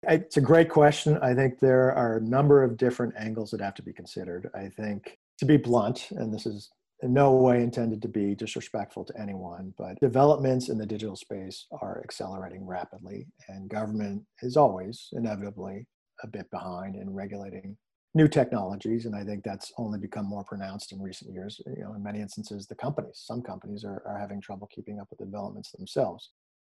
It's 0.04 0.36
a 0.36 0.40
great 0.40 0.68
question. 0.68 1.18
I 1.22 1.32
think 1.34 1.60
there 1.60 1.92
are 1.92 2.16
a 2.16 2.20
number 2.20 2.64
of 2.64 2.76
different 2.76 3.14
angles 3.16 3.50
that 3.52 3.60
have 3.60 3.74
to 3.74 3.82
be 3.82 3.92
considered. 3.92 4.50
I 4.54 4.68
think, 4.68 5.18
to 5.38 5.44
be 5.44 5.56
blunt, 5.56 6.08
and 6.10 6.32
this 6.32 6.46
is 6.46 6.70
in 7.02 7.12
no 7.12 7.32
way 7.34 7.62
intended 7.62 8.00
to 8.02 8.08
be 8.08 8.34
disrespectful 8.34 9.04
to 9.04 9.20
anyone, 9.20 9.74
but 9.76 9.98
developments 10.00 10.68
in 10.68 10.78
the 10.78 10.86
digital 10.86 11.16
space 11.16 11.66
are 11.80 12.00
accelerating 12.04 12.64
rapidly, 12.66 13.26
and 13.48 13.68
government 13.68 14.22
is 14.42 14.56
always 14.56 15.08
inevitably 15.12 15.86
a 16.22 16.26
bit 16.26 16.50
behind 16.50 16.94
in 16.94 17.12
regulating 17.12 17.76
new 18.14 18.28
technologies. 18.28 19.06
And 19.06 19.16
I 19.16 19.24
think 19.24 19.42
that's 19.42 19.72
only 19.78 19.98
become 19.98 20.26
more 20.26 20.44
pronounced 20.44 20.92
in 20.92 21.00
recent 21.00 21.32
years. 21.32 21.60
You 21.66 21.84
know, 21.84 21.94
in 21.94 22.02
many 22.02 22.20
instances, 22.20 22.66
the 22.66 22.74
companies, 22.74 23.22
some 23.24 23.42
companies 23.42 23.84
are, 23.84 24.02
are 24.06 24.18
having 24.18 24.40
trouble 24.40 24.68
keeping 24.72 25.00
up 25.00 25.08
with 25.10 25.18
the 25.18 25.24
developments 25.24 25.72
themselves. 25.72 26.30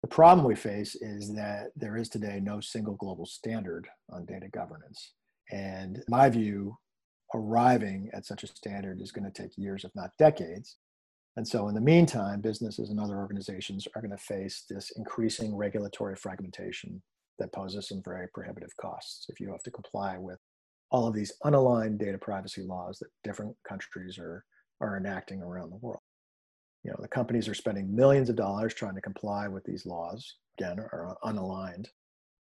The 0.04 0.08
problem 0.08 0.46
we 0.46 0.54
face 0.54 0.96
is 0.96 1.34
that 1.34 1.70
there 1.76 1.96
is 1.96 2.10
today 2.10 2.38
no 2.38 2.60
single 2.60 2.92
global 2.96 3.24
standard 3.24 3.88
on 4.10 4.26
data 4.26 4.48
governance. 4.52 5.14
And 5.50 6.04
my 6.10 6.28
view, 6.28 6.76
arriving 7.34 8.10
at 8.12 8.26
such 8.26 8.44
a 8.44 8.48
standard 8.48 9.00
is 9.00 9.12
going 9.12 9.24
to 9.24 9.42
take 9.42 9.56
years, 9.56 9.82
if 9.82 9.92
not 9.94 10.10
decades. 10.18 10.76
And 11.38 11.48
so, 11.48 11.68
in 11.68 11.74
the 11.74 11.80
meantime, 11.80 12.42
businesses 12.42 12.90
and 12.90 13.00
other 13.00 13.16
organizations 13.16 13.88
are 13.96 14.02
going 14.02 14.10
to 14.10 14.22
face 14.22 14.66
this 14.68 14.90
increasing 14.90 15.56
regulatory 15.56 16.16
fragmentation 16.16 17.02
that 17.38 17.54
poses 17.54 17.88
some 17.88 18.02
very 18.04 18.26
prohibitive 18.34 18.76
costs 18.78 19.24
if 19.30 19.40
you 19.40 19.50
have 19.52 19.62
to 19.62 19.70
comply 19.70 20.18
with 20.18 20.38
all 20.90 21.06
of 21.06 21.14
these 21.14 21.32
unaligned 21.46 21.96
data 21.96 22.18
privacy 22.18 22.60
laws 22.60 22.98
that 22.98 23.08
different 23.26 23.56
countries 23.66 24.18
are, 24.18 24.44
are 24.82 24.98
enacting 24.98 25.40
around 25.40 25.70
the 25.70 25.76
world. 25.76 26.02
You 26.84 26.90
know, 26.90 26.98
the 27.00 27.08
companies 27.08 27.48
are 27.48 27.54
spending 27.54 27.94
millions 27.94 28.28
of 28.28 28.36
dollars 28.36 28.74
trying 28.74 28.94
to 28.94 29.00
comply 29.00 29.48
with 29.48 29.64
these 29.64 29.86
laws, 29.86 30.36
again, 30.58 30.78
are 30.78 31.16
unaligned. 31.24 31.86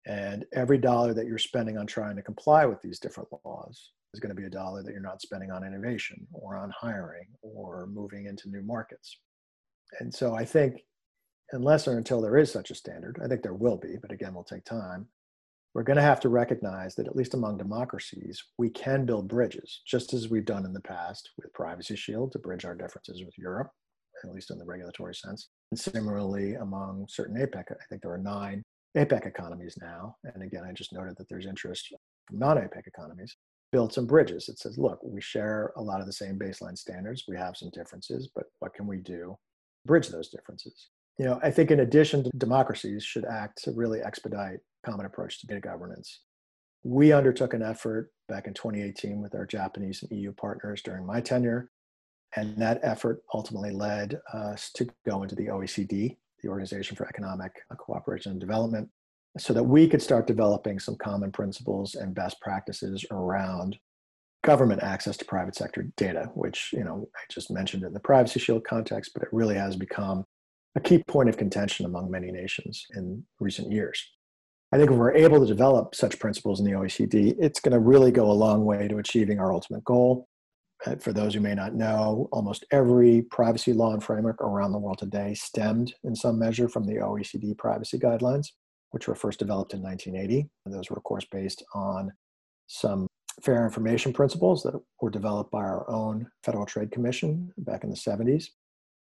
And 0.05 0.45
every 0.53 0.77
dollar 0.77 1.13
that 1.13 1.25
you're 1.25 1.37
spending 1.37 1.77
on 1.77 1.87
trying 1.87 2.17
to 2.17 2.21
comply 2.21 2.65
with 2.65 2.81
these 2.81 2.99
different 2.99 3.29
laws 3.45 3.91
is 4.13 4.19
going 4.19 4.35
to 4.35 4.39
be 4.39 4.45
a 4.45 4.49
dollar 4.49 4.83
that 4.83 4.91
you're 4.91 5.01
not 5.01 5.21
spending 5.21 5.49
on 5.49 5.65
innovation 5.65 6.27
or 6.33 6.57
on 6.57 6.71
hiring 6.77 7.27
or 7.41 7.87
moving 7.87 8.25
into 8.25 8.49
new 8.49 8.61
markets. 8.61 9.17
And 10.01 10.13
so 10.13 10.35
I 10.35 10.43
think 10.43 10.81
unless 11.53 11.87
or 11.87 11.97
until 11.97 12.21
there 12.21 12.37
is 12.37 12.51
such 12.51 12.69
a 12.69 12.75
standard, 12.75 13.19
I 13.23 13.27
think 13.27 13.43
there 13.43 13.53
will 13.53 13.77
be, 13.77 13.95
but 14.01 14.11
again, 14.11 14.33
will 14.33 14.43
take 14.43 14.65
time. 14.65 15.07
We're 15.73 15.83
going 15.83 15.97
to 15.97 16.03
have 16.03 16.19
to 16.19 16.29
recognize 16.29 16.93
that, 16.95 17.07
at 17.07 17.15
least 17.15 17.33
among 17.33 17.57
democracies, 17.57 18.43
we 18.59 18.69
can 18.69 19.05
build 19.05 19.27
bridges, 19.27 19.81
just 19.87 20.13
as 20.13 20.29
we've 20.29 20.45
done 20.45 20.65
in 20.65 20.73
the 20.73 20.81
past 20.81 21.31
with 21.37 21.53
Privacy 21.53 21.95
Shield 21.95 22.31
to 22.33 22.39
bridge 22.39 22.65
our 22.65 22.75
differences 22.75 23.23
with 23.25 23.33
Europe, 23.39 23.71
at 24.23 24.35
least 24.35 24.51
in 24.51 24.57
the 24.57 24.65
regulatory 24.65 25.15
sense. 25.15 25.49
And 25.71 25.79
similarly, 25.79 26.55
among 26.55 27.07
certain 27.09 27.35
APEC, 27.35 27.71
I 27.71 27.85
think 27.89 28.01
there 28.01 28.13
are 28.13 28.17
nine 28.17 28.63
APEC 28.97 29.25
economies 29.25 29.77
now. 29.81 30.15
And 30.23 30.43
again, 30.43 30.63
I 30.67 30.71
just 30.71 30.93
noted 30.93 31.15
that 31.17 31.29
there's 31.29 31.45
interest 31.45 31.89
from 32.27 32.39
non 32.39 32.57
APEC 32.57 32.87
economies. 32.87 33.35
Build 33.71 33.91
some 33.91 34.05
bridges. 34.05 34.49
It 34.49 34.59
says, 34.59 34.77
look, 34.77 34.99
we 35.03 35.19
share 35.19 35.73
a 35.77 35.81
lot 35.81 35.99
of 35.99 36.05
the 36.05 36.13
same 36.13 36.37
baseline 36.37 36.77
standards. 36.77 37.23
We 37.27 37.37
have 37.37 37.57
some 37.57 37.71
differences, 37.71 38.29
but 38.35 38.45
what 38.59 38.73
can 38.75 38.85
we 38.85 38.97
do? 38.97 39.35
Bridge 39.85 40.09
those 40.09 40.29
differences 40.29 40.89
you 41.19 41.25
know, 41.25 41.39
I 41.43 41.51
think 41.51 41.71
in 41.71 41.81
addition 41.81 42.23
to 42.23 42.29
democracies 42.37 43.03
should 43.03 43.25
act 43.25 43.63
to 43.63 43.71
really 43.71 44.01
expedite 44.01 44.59
common 44.85 45.05
approach 45.05 45.39
to 45.39 45.47
data 45.47 45.59
governance. 45.59 46.21
We 46.83 47.13
undertook 47.13 47.53
an 47.53 47.61
effort 47.61 48.11
back 48.27 48.47
in 48.47 48.53
2018 48.53 49.21
with 49.21 49.35
our 49.35 49.45
Japanese 49.45 50.03
and 50.03 50.17
EU 50.17 50.33
partners 50.33 50.81
during 50.81 51.05
my 51.05 51.21
tenure, 51.21 51.69
and 52.35 52.57
that 52.57 52.79
effort 52.83 53.23
ultimately 53.33 53.71
led 53.71 54.19
us 54.33 54.71
to 54.75 54.87
go 55.05 55.23
into 55.23 55.35
the 55.35 55.47
OECD, 55.47 56.17
the 56.41 56.49
Organization 56.49 56.95
for 56.95 57.07
Economic 57.07 57.51
Cooperation 57.77 58.31
and 58.31 58.41
Development, 58.41 58.89
so 59.37 59.53
that 59.53 59.63
we 59.63 59.87
could 59.87 60.01
start 60.01 60.27
developing 60.27 60.79
some 60.79 60.95
common 60.95 61.31
principles 61.31 61.95
and 61.95 62.13
best 62.13 62.39
practices 62.41 63.05
around 63.11 63.77
government 64.43 64.83
access 64.83 65.17
to 65.17 65.25
private 65.25 65.55
sector 65.55 65.87
data, 65.95 66.29
which 66.33 66.69
you 66.73 66.83
know 66.83 67.07
I 67.15 67.19
just 67.31 67.51
mentioned 67.51 67.83
in 67.83 67.93
the 67.93 67.99
Privacy 67.99 68.39
Shield 68.39 68.63
context, 68.63 69.11
but 69.13 69.23
it 69.23 69.29
really 69.31 69.55
has 69.55 69.75
become 69.75 70.25
a 70.75 70.81
key 70.81 71.03
point 71.07 71.29
of 71.29 71.37
contention 71.37 71.85
among 71.85 72.09
many 72.11 72.31
nations 72.31 72.85
in 72.95 73.23
recent 73.39 73.71
years. 73.71 74.03
I 74.71 74.77
think 74.77 74.89
if 74.89 74.97
we're 74.97 75.13
able 75.13 75.39
to 75.39 75.45
develop 75.45 75.93
such 75.93 76.17
principles 76.17 76.59
in 76.59 76.65
the 76.65 76.71
OECD, 76.71 77.35
it's 77.39 77.59
going 77.59 77.73
to 77.73 77.79
really 77.79 78.11
go 78.11 78.29
a 78.29 78.33
long 78.33 78.65
way 78.65 78.87
to 78.87 78.97
achieving 78.97 79.39
our 79.39 79.53
ultimate 79.53 79.83
goal. 79.83 80.27
Uh, 80.85 80.95
for 80.95 81.13
those 81.13 81.33
who 81.33 81.39
may 81.39 81.55
not 81.55 81.75
know, 81.75 82.27
almost 82.31 82.65
every 82.71 83.21
privacy 83.23 83.73
law 83.73 83.93
and 83.93 84.03
framework 84.03 84.41
around 84.41 84.71
the 84.71 84.77
world 84.77 84.97
today 84.97 85.33
stemmed 85.33 85.93
in 86.03 86.15
some 86.15 86.37
measure 86.37 86.67
from 86.67 86.85
the 86.85 86.95
OECD 86.95 87.57
privacy 87.57 87.97
guidelines, 87.97 88.47
which 88.91 89.07
were 89.07 89.15
first 89.15 89.39
developed 89.39 89.73
in 89.73 89.81
1980. 89.81 90.49
And 90.65 90.73
those 90.73 90.89
were, 90.89 90.97
of 90.97 91.03
course, 91.03 91.25
based 91.31 91.63
on 91.73 92.11
some 92.67 93.07
fair 93.41 93.63
information 93.63 94.13
principles 94.13 94.61
that 94.63 94.79
were 95.01 95.09
developed 95.09 95.51
by 95.51 95.61
our 95.61 95.89
own 95.89 96.27
Federal 96.43 96.65
Trade 96.65 96.91
Commission 96.91 97.51
back 97.57 97.83
in 97.83 97.89
the 97.89 97.95
70s. 97.95 98.45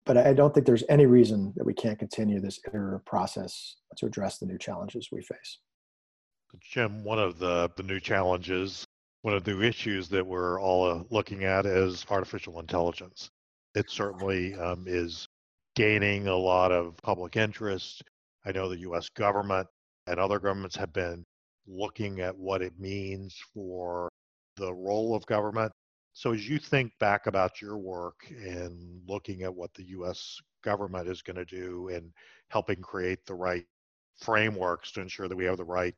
But 0.06 0.18
I 0.18 0.34
don't 0.34 0.54
think 0.54 0.66
there's 0.66 0.84
any 0.90 1.06
reason 1.06 1.54
that 1.56 1.66
we 1.66 1.74
can't 1.74 2.00
continue 2.00 2.40
this 2.40 2.60
iterative 2.68 3.06
process 3.06 3.78
to 3.98 4.06
address 4.06 4.40
the 4.40 4.48
new 4.48 4.58
challenges 4.58 5.10
we 5.12 5.22
face. 5.22 5.60
Jim, 6.60 7.04
one 7.04 7.20
of 7.20 7.40
the, 7.40 7.70
the 7.78 7.84
new 7.84 8.00
challenges 8.00 8.86
one 9.22 9.36
of 9.36 9.44
the 9.44 9.62
issues 9.62 10.10
that 10.10 10.26
we're 10.26 10.60
all 10.60 10.90
uh, 10.90 11.04
looking 11.10 11.44
at 11.44 11.66
is 11.66 12.06
artificial 12.10 12.60
intelligence. 12.60 13.30
It 13.76 13.90
certainly 13.90 14.56
um, 14.56 14.86
is 14.88 15.28
gaining 15.76 16.28
a 16.28 16.36
lot 16.36 16.72
of 16.72 16.98
public 16.98 17.38
interest. 17.38 18.04
I 18.46 18.52
know 18.52 18.68
the 18.68 18.80
US 18.80 19.10
government 19.10 19.68
and 20.08 20.20
other 20.20 20.40
governments 20.40 20.76
have 20.76 20.92
been 20.92 21.24
looking 21.68 22.20
at 22.20 22.36
what 22.36 22.62
it 22.62 22.74
means 22.80 23.40
for 23.54 24.10
the 24.58 24.74
role 24.74 25.16
of 25.16 25.26
government. 25.28 25.72
So, 26.14 26.34
as 26.34 26.50
you 26.50 26.60
think 26.60 26.92
back 27.00 27.28
about 27.28 27.62
your 27.62 27.78
work 27.78 28.16
and 28.30 29.02
looking 29.08 29.44
at 29.44 29.54
what 29.54 29.74
the 29.76 29.86
US 29.90 30.40
government 30.64 31.08
is 31.08 31.22
going 31.22 31.38
to 31.38 31.46
do 31.46 31.88
in 31.90 32.12
helping 32.50 32.82
create 32.82 33.26
the 33.26 33.36
right 33.36 33.66
frameworks 34.20 34.92
to 34.94 35.02
ensure 35.02 35.28
that 35.28 35.38
we 35.38 35.46
have 35.46 35.58
the 35.58 35.64
right 35.64 35.96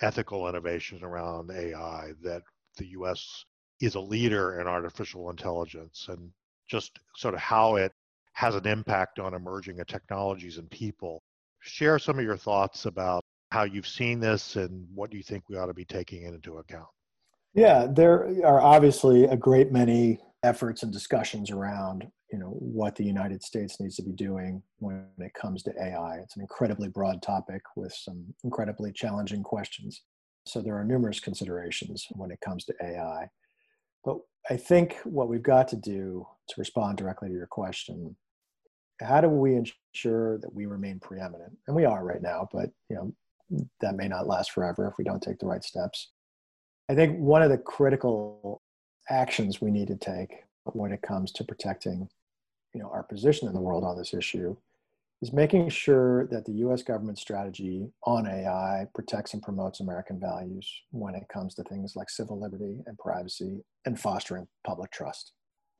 ethical 0.00 0.48
innovations 0.48 1.02
around 1.02 1.50
AI, 1.50 2.12
that 2.22 2.42
the 2.76 2.86
US 2.88 3.44
is 3.80 3.94
a 3.94 4.00
leader 4.00 4.60
in 4.60 4.66
artificial 4.66 5.30
intelligence 5.30 6.06
and 6.08 6.30
just 6.68 6.98
sort 7.16 7.34
of 7.34 7.40
how 7.40 7.76
it 7.76 7.92
has 8.32 8.54
an 8.54 8.66
impact 8.66 9.18
on 9.18 9.34
emerging 9.34 9.80
technologies 9.86 10.58
and 10.58 10.70
people. 10.70 11.22
Share 11.60 11.98
some 11.98 12.18
of 12.18 12.24
your 12.24 12.36
thoughts 12.36 12.86
about 12.86 13.22
how 13.50 13.64
you've 13.64 13.86
seen 13.86 14.20
this 14.20 14.56
and 14.56 14.86
what 14.94 15.12
you 15.12 15.22
think 15.22 15.48
we 15.48 15.56
ought 15.56 15.66
to 15.66 15.74
be 15.74 15.84
taking 15.84 16.24
into 16.24 16.58
account. 16.58 16.88
Yeah, 17.54 17.86
there 17.88 18.44
are 18.44 18.60
obviously 18.60 19.24
a 19.24 19.36
great 19.36 19.70
many 19.70 20.18
efforts 20.42 20.82
and 20.82 20.92
discussions 20.92 21.50
around 21.50 22.08
you 22.34 22.40
know 22.40 22.56
what 22.58 22.96
the 22.96 23.04
United 23.04 23.44
States 23.44 23.78
needs 23.78 23.94
to 23.94 24.02
be 24.02 24.10
doing 24.10 24.60
when 24.80 25.06
it 25.18 25.32
comes 25.34 25.62
to 25.62 25.72
AI. 25.80 26.16
It's 26.16 26.34
an 26.34 26.42
incredibly 26.42 26.88
broad 26.88 27.22
topic 27.22 27.62
with 27.76 27.92
some 27.92 28.24
incredibly 28.42 28.90
challenging 28.90 29.44
questions. 29.44 30.02
So 30.44 30.60
there 30.60 30.74
are 30.74 30.84
numerous 30.84 31.20
considerations 31.20 32.08
when 32.10 32.32
it 32.32 32.40
comes 32.40 32.64
to 32.64 32.74
AI. 32.82 33.30
But 34.04 34.16
I 34.50 34.56
think 34.56 34.96
what 35.04 35.28
we've 35.28 35.44
got 35.44 35.68
to 35.68 35.76
do 35.76 36.26
to 36.48 36.54
respond 36.58 36.98
directly 36.98 37.28
to 37.28 37.34
your 37.34 37.46
question, 37.46 38.16
how 39.00 39.20
do 39.20 39.28
we 39.28 39.54
ensure 39.54 40.38
that 40.38 40.52
we 40.52 40.66
remain 40.66 40.98
preeminent? 40.98 41.56
And 41.68 41.76
we 41.76 41.84
are 41.84 42.04
right 42.04 42.20
now, 42.20 42.48
but 42.52 42.70
you 42.90 42.96
know 42.96 43.14
that 43.80 43.94
may 43.94 44.08
not 44.08 44.26
last 44.26 44.50
forever 44.50 44.88
if 44.88 44.94
we 44.98 45.04
don't 45.04 45.22
take 45.22 45.38
the 45.38 45.46
right 45.46 45.62
steps. 45.62 46.10
I 46.88 46.96
think 46.96 47.16
one 47.16 47.42
of 47.42 47.50
the 47.50 47.58
critical 47.58 48.60
actions 49.08 49.60
we 49.60 49.70
need 49.70 49.86
to 49.86 49.96
take 49.96 50.34
when 50.72 50.90
it 50.90 51.02
comes 51.02 51.30
to 51.30 51.44
protecting 51.44 52.08
you 52.74 52.80
know 52.80 52.90
our 52.90 53.02
position 53.02 53.48
in 53.48 53.54
the 53.54 53.60
world 53.60 53.84
on 53.84 53.96
this 53.96 54.12
issue 54.12 54.56
is 55.22 55.32
making 55.32 55.68
sure 55.70 56.26
that 56.26 56.44
the 56.44 56.52
US 56.66 56.82
government 56.82 57.18
strategy 57.18 57.88
on 58.02 58.26
AI 58.26 58.86
protects 58.94 59.32
and 59.32 59.42
promotes 59.42 59.80
American 59.80 60.20
values 60.20 60.70
when 60.90 61.14
it 61.14 61.26
comes 61.32 61.54
to 61.54 61.62
things 61.62 61.96
like 61.96 62.10
civil 62.10 62.38
liberty 62.38 62.82
and 62.86 62.98
privacy 62.98 63.64
and 63.86 63.98
fostering 63.98 64.46
public 64.66 64.90
trust. 64.90 65.32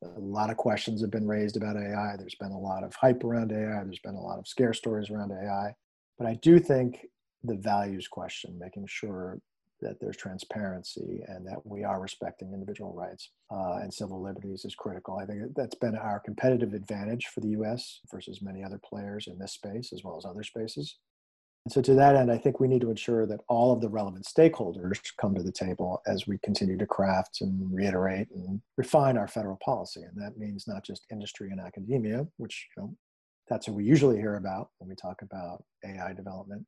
A 0.02 0.20
lot 0.20 0.50
of 0.50 0.56
questions 0.56 1.00
have 1.00 1.10
been 1.10 1.26
raised 1.26 1.56
about 1.56 1.76
AI. 1.76 2.16
There's 2.16 2.36
been 2.36 2.52
a 2.52 2.58
lot 2.58 2.84
of 2.84 2.94
hype 2.94 3.24
around 3.24 3.52
AI. 3.52 3.82
There's 3.84 3.98
been 3.98 4.14
a 4.14 4.20
lot 4.20 4.38
of 4.38 4.48
scare 4.48 4.72
stories 4.72 5.10
around 5.10 5.32
AI. 5.32 5.74
But 6.16 6.26
I 6.26 6.38
do 6.40 6.58
think 6.58 7.06
the 7.42 7.56
values 7.56 8.06
question, 8.08 8.58
making 8.58 8.86
sure 8.86 9.38
that 9.84 10.00
there's 10.00 10.16
transparency 10.16 11.22
and 11.28 11.46
that 11.46 11.64
we 11.64 11.84
are 11.84 12.00
respecting 12.00 12.52
individual 12.52 12.92
rights 12.92 13.30
uh, 13.52 13.78
and 13.82 13.94
civil 13.94 14.20
liberties 14.20 14.64
is 14.64 14.74
critical. 14.74 15.18
I 15.18 15.26
think 15.26 15.54
that's 15.54 15.76
been 15.76 15.94
our 15.94 16.18
competitive 16.18 16.74
advantage 16.74 17.26
for 17.26 17.40
the 17.40 17.50
US 17.60 18.00
versus 18.10 18.42
many 18.42 18.64
other 18.64 18.80
players 18.84 19.28
in 19.28 19.38
this 19.38 19.52
space 19.52 19.92
as 19.92 20.02
well 20.02 20.16
as 20.16 20.24
other 20.24 20.42
spaces. 20.42 20.98
And 21.64 21.72
so, 21.72 21.80
to 21.80 21.94
that 21.94 22.16
end, 22.16 22.30
I 22.30 22.36
think 22.36 22.60
we 22.60 22.68
need 22.68 22.82
to 22.82 22.90
ensure 22.90 23.26
that 23.26 23.40
all 23.48 23.72
of 23.72 23.80
the 23.80 23.88
relevant 23.88 24.26
stakeholders 24.26 25.00
come 25.20 25.34
to 25.34 25.42
the 25.42 25.52
table 25.52 26.02
as 26.06 26.26
we 26.26 26.38
continue 26.44 26.76
to 26.76 26.86
craft 26.86 27.38
and 27.40 27.72
reiterate 27.72 28.28
and 28.34 28.60
refine 28.76 29.16
our 29.16 29.28
federal 29.28 29.58
policy. 29.64 30.02
And 30.02 30.20
that 30.22 30.36
means 30.36 30.66
not 30.68 30.84
just 30.84 31.06
industry 31.10 31.50
and 31.50 31.60
academia, 31.60 32.26
which 32.36 32.66
you 32.76 32.82
know, 32.82 32.96
that's 33.48 33.66
what 33.66 33.76
we 33.76 33.84
usually 33.84 34.18
hear 34.18 34.36
about 34.36 34.70
when 34.78 34.88
we 34.88 34.94
talk 34.94 35.22
about 35.22 35.64
AI 35.84 36.12
development, 36.12 36.66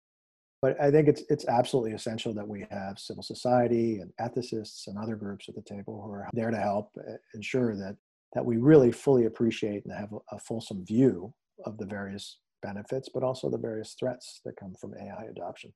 but 0.67 0.81
I 0.81 0.91
think 0.91 1.07
it's 1.07 1.23
it's 1.29 1.47
absolutely 1.47 1.93
essential 1.93 2.35
that 2.35 2.49
we 2.49 2.67
have 2.73 2.99
civil 2.99 3.23
society 3.23 4.01
and 4.01 4.11
ethicists 4.21 4.89
and 4.89 4.99
other 4.99 5.15
groups 5.15 5.49
at 5.49 5.55
the 5.55 5.63
table 5.63 6.03
who 6.05 6.13
are 6.13 6.29
there 6.33 6.51
to 6.51 6.57
help 6.57 6.91
uh, 6.99 7.13
ensure 7.35 7.77
that 7.77 7.97
that 8.33 8.45
we 8.45 8.57
really 8.57 8.91
fully 8.91 9.27
appreciate 9.27 9.85
and 9.85 9.95
have 9.95 10.13
a, 10.13 10.35
a 10.35 10.39
fulsome 10.41 10.85
view 10.85 11.33
of 11.67 11.79
the 11.79 11.87
various 11.87 12.39
benefits, 12.65 13.09
but 13.15 13.23
also 13.23 13.49
the 13.49 13.57
various 13.57 13.95
threats 13.97 14.41
that 14.45 14.57
come 14.57 14.75
from 14.81 14.95
AI 14.95 15.27
adoption. 15.31 15.73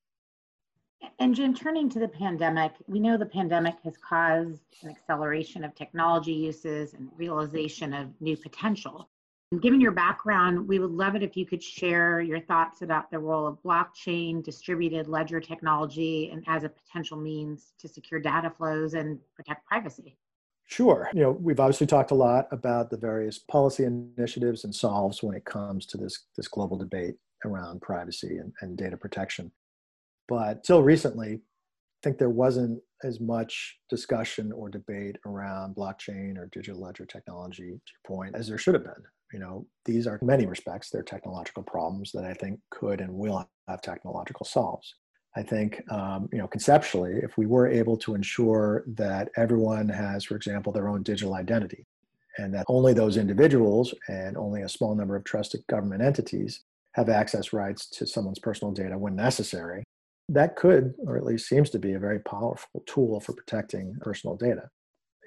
And 1.20 1.36
Jim, 1.36 1.54
turning 1.54 1.88
to 1.90 2.00
the 2.00 2.08
pandemic, 2.08 2.72
we 2.88 2.98
know 2.98 3.16
the 3.16 3.26
pandemic 3.26 3.76
has 3.84 3.94
caused 3.96 4.64
an 4.82 4.90
acceleration 4.90 5.62
of 5.62 5.72
technology 5.76 6.32
uses 6.32 6.94
and 6.94 7.10
realization 7.16 7.94
of 7.94 8.08
new 8.20 8.36
potential. 8.36 9.08
Given 9.58 9.80
your 9.80 9.90
background, 9.90 10.68
we 10.68 10.78
would 10.78 10.92
love 10.92 11.16
it 11.16 11.24
if 11.24 11.36
you 11.36 11.44
could 11.44 11.60
share 11.60 12.20
your 12.20 12.38
thoughts 12.38 12.82
about 12.82 13.10
the 13.10 13.18
role 13.18 13.48
of 13.48 13.60
blockchain, 13.64 14.44
distributed 14.44 15.08
ledger 15.08 15.40
technology, 15.40 16.30
and 16.32 16.44
as 16.46 16.62
a 16.62 16.68
potential 16.68 17.16
means 17.16 17.72
to 17.80 17.88
secure 17.88 18.20
data 18.20 18.52
flows 18.56 18.94
and 18.94 19.18
protect 19.34 19.66
privacy. 19.66 20.16
Sure. 20.66 21.10
You 21.12 21.22
know, 21.22 21.32
we've 21.32 21.58
obviously 21.58 21.88
talked 21.88 22.12
a 22.12 22.14
lot 22.14 22.46
about 22.52 22.90
the 22.90 22.96
various 22.96 23.40
policy 23.40 23.82
initiatives 23.82 24.62
and 24.62 24.72
solves 24.72 25.20
when 25.20 25.36
it 25.36 25.44
comes 25.44 25.84
to 25.86 25.96
this, 25.96 26.26
this 26.36 26.46
global 26.46 26.78
debate 26.78 27.16
around 27.44 27.82
privacy 27.82 28.36
and, 28.36 28.52
and 28.60 28.78
data 28.78 28.96
protection. 28.96 29.50
But 30.28 30.62
till 30.62 30.84
recently, 30.84 31.32
I 31.32 32.00
think 32.04 32.18
there 32.18 32.30
wasn't 32.30 32.80
as 33.02 33.18
much 33.18 33.80
discussion 33.88 34.52
or 34.52 34.68
debate 34.68 35.16
around 35.26 35.74
blockchain 35.74 36.38
or 36.38 36.46
digital 36.52 36.80
ledger 36.80 37.04
technology, 37.04 37.64
to 37.64 37.66
your 37.66 38.16
point, 38.16 38.36
as 38.36 38.46
there 38.46 38.56
should 38.56 38.74
have 38.74 38.84
been 38.84 39.02
you 39.32 39.38
know 39.38 39.66
these 39.84 40.06
are 40.06 40.16
in 40.16 40.26
many 40.26 40.46
respects 40.46 40.90
they're 40.90 41.02
technological 41.02 41.62
problems 41.62 42.12
that 42.12 42.24
i 42.24 42.34
think 42.34 42.58
could 42.70 43.00
and 43.00 43.12
will 43.12 43.48
have 43.70 43.80
technological 43.82 44.44
solves. 44.44 44.94
I 45.36 45.42
think 45.42 45.80
um, 45.92 46.28
you 46.32 46.38
know 46.38 46.48
conceptually 46.48 47.20
if 47.22 47.38
we 47.38 47.46
were 47.46 47.68
able 47.68 47.96
to 47.98 48.16
ensure 48.16 48.84
that 48.96 49.30
everyone 49.36 49.88
has 49.88 50.24
for 50.24 50.34
example 50.34 50.72
their 50.72 50.88
own 50.88 51.04
digital 51.04 51.34
identity 51.34 51.86
and 52.38 52.52
that 52.54 52.66
only 52.68 52.92
those 52.92 53.16
individuals 53.16 53.94
and 54.08 54.36
only 54.36 54.62
a 54.62 54.68
small 54.68 54.94
number 54.94 55.14
of 55.14 55.24
trusted 55.24 55.60
government 55.68 56.02
entities 56.02 56.64
have 56.94 57.08
access 57.08 57.52
rights 57.52 57.88
to 57.90 58.06
someone's 58.06 58.40
personal 58.40 58.74
data 58.74 58.98
when 58.98 59.14
necessary 59.14 59.84
that 60.28 60.56
could 60.56 60.94
or 61.06 61.16
at 61.16 61.24
least 61.24 61.48
seems 61.48 61.70
to 61.70 61.78
be 61.78 61.92
a 61.92 61.98
very 62.00 62.18
powerful 62.18 62.82
tool 62.86 63.20
for 63.20 63.32
protecting 63.32 63.94
personal 64.00 64.36
data 64.36 64.68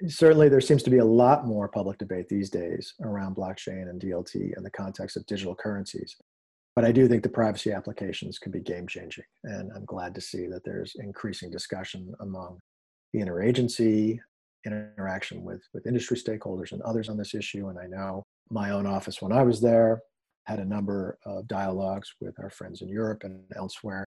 certainly 0.08 0.48
there 0.48 0.60
seems 0.60 0.82
to 0.82 0.90
be 0.90 0.98
a 0.98 1.04
lot 1.04 1.46
more 1.46 1.68
public 1.68 1.98
debate 1.98 2.28
these 2.28 2.50
days 2.50 2.94
around 3.02 3.36
blockchain 3.36 3.88
and 3.88 4.00
DLT 4.00 4.56
in 4.56 4.62
the 4.62 4.70
context 4.70 5.16
of 5.16 5.26
digital 5.26 5.54
currencies. 5.54 6.16
But 6.74 6.84
I 6.84 6.92
do 6.92 7.06
think 7.06 7.22
the 7.22 7.28
privacy 7.28 7.72
applications 7.72 8.38
can 8.38 8.50
be 8.50 8.60
game 8.60 8.88
changing. 8.88 9.24
And 9.44 9.70
I'm 9.76 9.84
glad 9.84 10.14
to 10.16 10.20
see 10.20 10.48
that 10.48 10.64
there's 10.64 10.96
increasing 10.96 11.50
discussion 11.50 12.12
among 12.20 12.58
the 13.12 13.20
interagency, 13.20 14.18
interaction 14.66 15.44
with, 15.44 15.62
with 15.72 15.86
industry 15.86 16.16
stakeholders 16.16 16.72
and 16.72 16.82
others 16.82 17.08
on 17.08 17.16
this 17.16 17.34
issue. 17.34 17.68
And 17.68 17.78
I 17.78 17.86
know 17.86 18.24
my 18.50 18.70
own 18.70 18.86
office, 18.86 19.22
when 19.22 19.32
I 19.32 19.42
was 19.42 19.60
there, 19.60 20.00
had 20.46 20.58
a 20.58 20.64
number 20.64 21.16
of 21.24 21.46
dialogues 21.46 22.12
with 22.20 22.34
our 22.40 22.50
friends 22.50 22.82
in 22.82 22.88
Europe 22.88 23.22
and 23.22 23.40
elsewhere. 23.56 24.04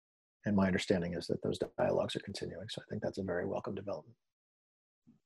And 0.44 0.54
my 0.54 0.66
understanding 0.66 1.14
is 1.14 1.26
that 1.28 1.42
those 1.42 1.58
dialogues 1.78 2.14
are 2.14 2.20
continuing. 2.20 2.66
So 2.68 2.82
I 2.82 2.84
think 2.90 3.02
that's 3.02 3.18
a 3.18 3.22
very 3.22 3.46
welcome 3.46 3.74
development. 3.74 4.16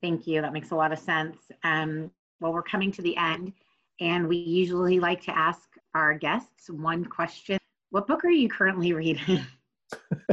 Thank 0.03 0.27
you. 0.27 0.43
That 0.43 0.53
makes 0.53 0.71
a 0.71 0.77
lot 0.77 0.93
of 0.93 0.99
sense. 0.99 1.39
Um, 1.63 2.11
well, 2.41 2.53
we're 2.53 2.63
coming 2.63 2.93
to 2.93 3.03
the 3.03 3.17
end, 3.17 3.53
and 4.01 4.29
we 4.29 4.37
usually 4.37 5.01
like 5.01 5.23
to 5.23 5.37
ask 5.37 5.69
our 5.95 6.15
guests 6.15 6.69
one 6.69 7.05
question. 7.05 7.59
What 7.91 8.07
book 8.07 8.25
are 8.25 8.31
you 8.31 8.49
currently 8.49 8.93
reading? 8.93 9.47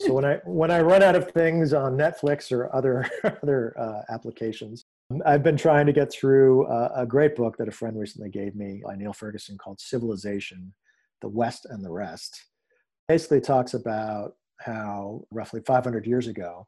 so 0.00 0.14
when 0.14 0.24
I 0.24 0.38
when 0.44 0.70
I 0.70 0.80
run 0.80 1.02
out 1.02 1.16
of 1.16 1.30
things 1.32 1.72
on 1.72 1.96
Netflix 1.96 2.52
or 2.52 2.74
other 2.74 3.06
other 3.42 3.74
uh, 3.78 4.02
applications, 4.12 4.84
I've 5.26 5.42
been 5.42 5.56
trying 5.56 5.86
to 5.86 5.92
get 5.92 6.12
through 6.12 6.66
a 6.68 7.04
great 7.04 7.36
book 7.36 7.56
that 7.58 7.68
a 7.68 7.72
friend 7.72 7.98
recently 7.98 8.30
gave 8.30 8.54
me 8.54 8.82
by 8.84 8.94
Niall 8.94 9.12
Ferguson 9.12 9.58
called 9.58 9.80
Civilization: 9.80 10.72
The 11.20 11.28
West 11.28 11.66
and 11.68 11.84
the 11.84 11.90
Rest. 11.90 12.44
Basically, 13.08 13.40
talks 13.40 13.74
about 13.74 14.34
how 14.60 15.24
roughly 15.30 15.60
500 15.66 16.06
years 16.06 16.26
ago 16.26 16.66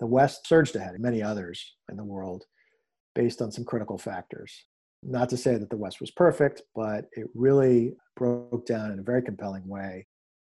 the 0.00 0.06
West 0.06 0.46
surged 0.46 0.76
ahead, 0.76 0.94
and 0.94 1.02
many 1.02 1.22
others 1.22 1.74
in 1.90 1.96
the 1.96 2.04
world 2.04 2.44
based 3.14 3.40
on 3.40 3.52
some 3.52 3.64
critical 3.64 3.98
factors. 3.98 4.52
Not 5.02 5.28
to 5.30 5.36
say 5.36 5.56
that 5.56 5.70
the 5.70 5.76
West 5.76 6.00
was 6.00 6.10
perfect, 6.10 6.62
but 6.74 7.06
it 7.12 7.26
really 7.34 7.94
broke 8.16 8.66
down 8.66 8.90
in 8.90 8.98
a 8.98 9.02
very 9.02 9.22
compelling 9.22 9.66
way 9.68 10.06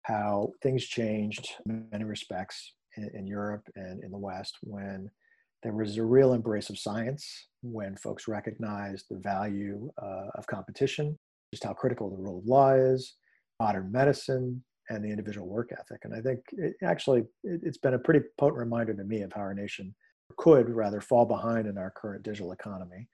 how 0.03 0.51
things 0.61 0.85
changed 0.85 1.49
in 1.65 1.87
many 1.91 2.03
respects 2.03 2.73
in, 2.97 3.09
in 3.13 3.27
Europe 3.27 3.63
and 3.75 4.03
in 4.03 4.11
the 4.11 4.17
West 4.17 4.57
when 4.61 5.09
there 5.61 5.73
was 5.73 5.97
a 5.97 6.03
real 6.03 6.33
embrace 6.33 6.69
of 6.69 6.79
science, 6.79 7.47
when 7.61 7.95
folks 7.97 8.27
recognized 8.27 9.05
the 9.09 9.17
value 9.17 9.91
uh, 10.01 10.27
of 10.35 10.47
competition, 10.47 11.17
just 11.53 11.65
how 11.65 11.73
critical 11.73 12.09
the 12.09 12.15
rule 12.15 12.39
of 12.39 12.45
law 12.45 12.71
is, 12.71 13.15
modern 13.59 13.91
medicine, 13.91 14.63
and 14.89 15.03
the 15.03 15.09
individual 15.09 15.47
work 15.47 15.71
ethic. 15.71 16.01
And 16.03 16.13
I 16.13 16.21
think 16.21 16.39
it 16.51 16.75
actually 16.83 17.21
it, 17.43 17.61
it's 17.63 17.77
been 17.77 17.93
a 17.93 17.99
pretty 17.99 18.21
potent 18.37 18.59
reminder 18.59 18.93
to 18.93 19.03
me 19.03 19.21
of 19.21 19.31
how 19.33 19.41
our 19.41 19.53
nation 19.53 19.93
could 20.37 20.69
rather 20.69 21.01
fall 21.01 21.25
behind 21.25 21.67
in 21.67 21.77
our 21.77 21.91
current 21.91 22.23
digital 22.23 22.51
economy, 22.51 23.07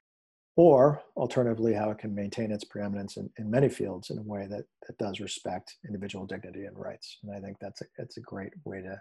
or 0.56 1.02
alternatively, 1.16 1.72
how 1.72 1.90
it 1.90 1.98
can 1.98 2.14
maintain 2.14 2.50
its 2.50 2.64
preeminence 2.64 3.16
in, 3.16 3.28
in 3.38 3.50
many 3.50 3.68
fields 3.68 4.10
in 4.10 4.18
a 4.18 4.22
way 4.22 4.46
that, 4.46 4.64
that 4.86 4.98
does 4.98 5.20
respect 5.20 5.76
individual 5.86 6.26
dignity 6.26 6.64
and 6.64 6.78
rights. 6.78 7.18
And 7.22 7.34
I 7.34 7.40
think 7.40 7.58
that's 7.60 7.80
a, 7.82 7.84
that's 7.98 8.16
a 8.16 8.22
great 8.22 8.52
way 8.64 8.82
to, 8.82 9.00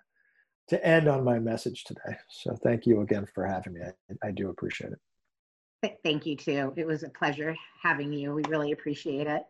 to 0.69 0.85
end 0.85 1.07
on 1.07 1.23
my 1.23 1.39
message 1.39 1.83
today. 1.83 2.17
So 2.29 2.57
thank 2.63 2.85
you 2.85 3.01
again 3.01 3.25
for 3.33 3.45
having 3.45 3.73
me. 3.73 3.81
I, 3.83 4.27
I 4.27 4.31
do 4.31 4.49
appreciate 4.49 4.91
it. 4.91 5.97
Thank 6.03 6.25
you 6.25 6.35
too. 6.35 6.73
It 6.75 6.87
was 6.87 7.03
a 7.03 7.09
pleasure 7.09 7.55
having 7.81 8.11
you. 8.11 8.33
We 8.33 8.43
really 8.49 8.71
appreciate 8.71 9.27
it. 9.27 9.43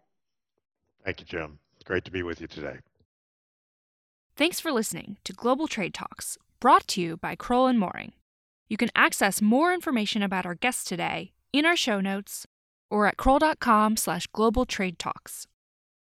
Thank 1.03 1.21
you, 1.21 1.25
Jim. 1.25 1.59
Great 1.85 2.03
to 2.05 2.11
be 2.11 2.23
with 2.23 2.41
you 2.41 2.47
today. 2.47 2.79
Thanks 4.37 4.59
for 4.59 4.73
listening 4.73 5.15
to 5.23 5.31
Global 5.31 5.65
Trade 5.65 5.93
Talks, 5.93 6.37
brought 6.59 6.89
to 6.89 7.01
you 7.01 7.15
by 7.15 7.37
Crowell 7.37 7.67
and 7.67 7.79
Moring. 7.79 8.11
You 8.67 8.75
can 8.75 8.89
access 8.93 9.41
more 9.41 9.73
information 9.73 10.21
about 10.21 10.45
our 10.45 10.55
guests 10.55 10.83
today 10.83 11.31
in 11.53 11.65
our 11.65 11.77
show 11.77 12.01
notes 12.01 12.45
or 12.91 13.07
at 13.07 13.15
crowell.com 13.15 13.95
slash 13.95 14.27
global 14.27 14.65
trade 14.65 14.99
talks. 14.99 15.47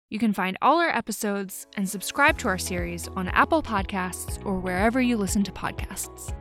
You 0.10 0.18
can 0.18 0.34
find 0.34 0.58
all 0.64 0.80
our 0.80 0.90
episodes 0.90 1.68
and 1.78 1.88
subscribe 1.88 2.40
to 2.40 2.48
our 2.48 2.58
series 2.58 3.08
on 3.10 3.28
Apple 3.28 3.62
Podcasts 3.62 4.44
or 4.44 4.58
wherever 4.58 5.00
you 5.00 5.16
listen 5.16 5.44
to 5.44 5.52
podcasts. 5.52 6.34